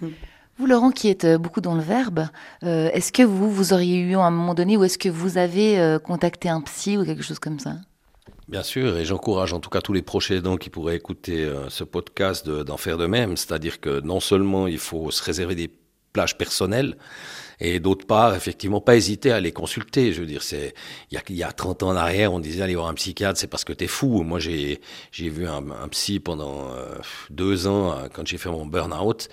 Vous, 0.00 0.66
Laurent, 0.66 0.92
qui 0.92 1.08
êtes 1.08 1.24
euh, 1.24 1.38
beaucoup 1.38 1.60
dans 1.60 1.74
le 1.74 1.82
verbe, 1.82 2.28
euh, 2.62 2.88
est-ce 2.92 3.10
que 3.10 3.24
vous, 3.24 3.50
vous 3.50 3.72
auriez 3.72 3.98
eu 3.98 4.14
à 4.14 4.20
un 4.20 4.30
moment 4.30 4.54
donné, 4.54 4.76
ou 4.76 4.84
est-ce 4.84 4.98
que 4.98 5.08
vous 5.08 5.38
avez 5.38 5.80
euh, 5.80 5.98
contacté 5.98 6.48
un 6.48 6.60
psy 6.60 6.96
ou 6.96 7.04
quelque 7.04 7.22
chose 7.22 7.40
comme 7.40 7.58
ça? 7.58 7.76
Bien 8.50 8.64
sûr, 8.64 8.96
et 8.98 9.04
j'encourage 9.04 9.52
en 9.52 9.60
tout 9.60 9.70
cas 9.70 9.80
tous 9.80 9.92
les 9.92 10.02
proches 10.02 10.32
aidants 10.32 10.56
qui 10.56 10.70
pourraient 10.70 10.96
écouter 10.96 11.44
euh, 11.44 11.68
ce 11.70 11.84
podcast 11.84 12.44
de- 12.44 12.64
d'en 12.64 12.76
faire 12.76 12.98
de 12.98 13.06
même. 13.06 13.36
C'est-à-dire 13.36 13.80
que 13.80 14.00
non 14.00 14.18
seulement 14.18 14.66
il 14.66 14.78
faut 14.78 15.12
se 15.12 15.22
réserver 15.22 15.54
des 15.54 15.70
plages 16.12 16.36
personnelles, 16.36 16.96
et 17.60 17.78
d'autre 17.78 18.06
part, 18.06 18.34
effectivement, 18.34 18.80
pas 18.80 18.96
hésiter 18.96 19.30
à 19.32 19.40
les 19.40 19.52
consulter. 19.52 20.12
Je 20.12 20.20
veux 20.22 20.26
dire, 20.26 20.42
c'est 20.42 20.74
il 21.12 21.14
y 21.14 21.18
a, 21.18 21.22
il 21.28 21.36
y 21.36 21.44
a 21.44 21.52
30 21.52 21.84
ans 21.84 21.90
en 21.90 21.96
arrière, 21.96 22.32
on 22.32 22.40
disait 22.40 22.62
aller 22.62 22.74
voir 22.74 22.88
un 22.88 22.94
psychiatre, 22.94 23.38
c'est 23.38 23.46
parce 23.46 23.64
que 23.64 23.72
t'es 23.72 23.86
fou. 23.86 24.22
Moi, 24.24 24.40
j'ai 24.40 24.80
j'ai 25.12 25.28
vu 25.28 25.46
un, 25.46 25.70
un 25.70 25.88
psy 25.88 26.18
pendant 26.20 26.72
euh, 26.72 26.96
deux 27.30 27.68
ans 27.68 27.92
euh, 27.92 28.08
quand 28.12 28.26
j'ai 28.26 28.38
fait 28.38 28.50
mon 28.50 28.66
burn-out, 28.66 29.28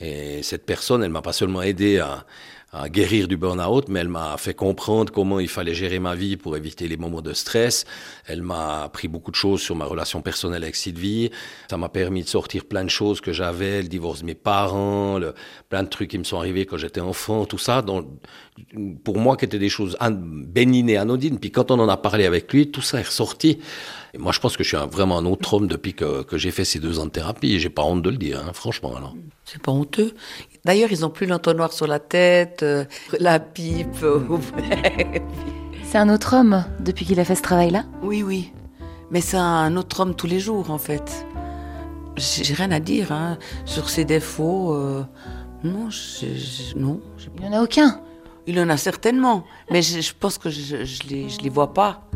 et 0.00 0.42
cette 0.42 0.64
personne, 0.64 1.02
elle 1.04 1.10
m'a 1.10 1.22
pas 1.22 1.34
seulement 1.34 1.62
aidé 1.62 1.98
à 1.98 2.26
à 2.74 2.88
guérir 2.88 3.28
du 3.28 3.36
burn-out, 3.36 3.88
mais 3.88 4.00
elle 4.00 4.08
m'a 4.08 4.38
fait 4.38 4.54
comprendre 4.54 5.12
comment 5.12 5.38
il 5.38 5.48
fallait 5.48 5.74
gérer 5.74 5.98
ma 5.98 6.14
vie 6.14 6.38
pour 6.38 6.56
éviter 6.56 6.88
les 6.88 6.96
moments 6.96 7.20
de 7.20 7.34
stress. 7.34 7.84
Elle 8.26 8.40
m'a 8.40 8.84
appris 8.84 9.08
beaucoup 9.08 9.30
de 9.30 9.36
choses 9.36 9.60
sur 9.60 9.76
ma 9.76 9.84
relation 9.84 10.22
personnelle 10.22 10.62
avec 10.62 10.74
Sylvie. 10.74 11.30
Ça 11.68 11.76
m'a 11.76 11.90
permis 11.90 12.22
de 12.22 12.28
sortir 12.28 12.64
plein 12.64 12.82
de 12.82 12.88
choses 12.88 13.20
que 13.20 13.30
j'avais, 13.30 13.82
le 13.82 13.88
divorce 13.88 14.20
de 14.20 14.26
mes 14.26 14.34
parents, 14.34 15.18
le, 15.18 15.34
plein 15.68 15.82
de 15.82 15.88
trucs 15.88 16.08
qui 16.10 16.18
me 16.18 16.24
sont 16.24 16.38
arrivés 16.38 16.64
quand 16.64 16.78
j'étais 16.78 17.02
enfant, 17.02 17.44
tout 17.44 17.58
ça. 17.58 17.82
Donc, 17.82 18.06
pour 19.04 19.18
moi, 19.18 19.36
qui 19.36 19.44
étaient 19.44 19.58
des 19.58 19.68
choses 19.68 19.96
bénignes 20.10 20.88
et 20.88 20.96
anodines. 20.96 21.38
Puis 21.38 21.50
quand 21.50 21.70
on 21.70 21.78
en 21.78 21.88
a 21.90 21.98
parlé 21.98 22.24
avec 22.24 22.50
lui, 22.54 22.70
tout 22.70 22.82
ça 22.82 23.00
est 23.00 23.06
ressorti. 23.06 23.58
Moi, 24.18 24.32
je 24.32 24.40
pense 24.40 24.56
que 24.56 24.64
je 24.64 24.68
suis 24.68 24.86
vraiment 24.90 25.18
un 25.18 25.26
autre 25.26 25.54
homme 25.54 25.66
depuis 25.66 25.94
que, 25.94 26.24
j'ai 26.32 26.50
fait 26.50 26.64
ces 26.64 26.78
deux 26.78 26.98
ans 26.98 27.06
de 27.06 27.10
thérapie. 27.10 27.52
Et 27.52 27.58
j'ai 27.60 27.70
pas 27.70 27.82
honte 27.82 28.02
de 28.02 28.10
le 28.10 28.16
dire, 28.16 28.42
hein, 28.46 28.52
franchement. 28.54 28.94
C'est 29.44 29.60
pas 29.60 29.72
honteux. 29.72 30.14
D'ailleurs, 30.64 30.92
ils 30.92 31.00
n'ont 31.00 31.10
plus 31.10 31.26
l'entonnoir 31.26 31.72
sur 31.72 31.86
la 31.86 31.98
tête, 31.98 32.62
euh, 32.62 32.84
la 33.18 33.40
pipe. 33.40 34.02
euh, 34.02 34.20
C'est 35.84 35.98
un 35.98 36.08
autre 36.08 36.34
homme 36.36 36.64
depuis 36.80 37.04
qu'il 37.04 37.18
a 37.20 37.24
fait 37.24 37.34
ce 37.34 37.42
travail-là 37.42 37.84
oui, 38.02 38.22
oui. 38.22 38.52
Mais 39.10 39.20
c'est 39.20 39.36
un 39.36 39.76
autre 39.76 40.00
homme 40.00 40.14
tous 40.14 40.26
les 40.26 40.40
jours, 40.40 40.70
en 40.70 40.78
fait. 40.78 41.26
J'ai 42.16 42.54
rien 42.54 42.70
à 42.70 42.80
dire 42.80 43.12
hein, 43.12 43.38
sur 43.66 43.90
ses 43.90 44.04
défauts. 44.04 44.72
euh, 44.74 45.02
Non, 45.64 45.90
je, 45.90 46.26
je- 46.34 46.78
non. 46.78 47.00
je- 47.18 47.26
Il 47.36 47.42
n'y 47.48 47.54
en 47.54 47.58
a 47.58 47.62
aucun. 47.62 48.00
Il 48.46 48.58
en 48.58 48.68
a 48.70 48.76
certainement, 48.76 49.44
mais 49.70 49.82
je, 49.82 50.00
je 50.00 50.12
pense 50.18 50.38
que 50.38 50.48
je, 50.50 50.84
je 50.84 51.02
les, 51.08 51.28
je 51.28 51.40
les 51.40 51.48
vois 51.50 51.72
pas. 51.74 52.08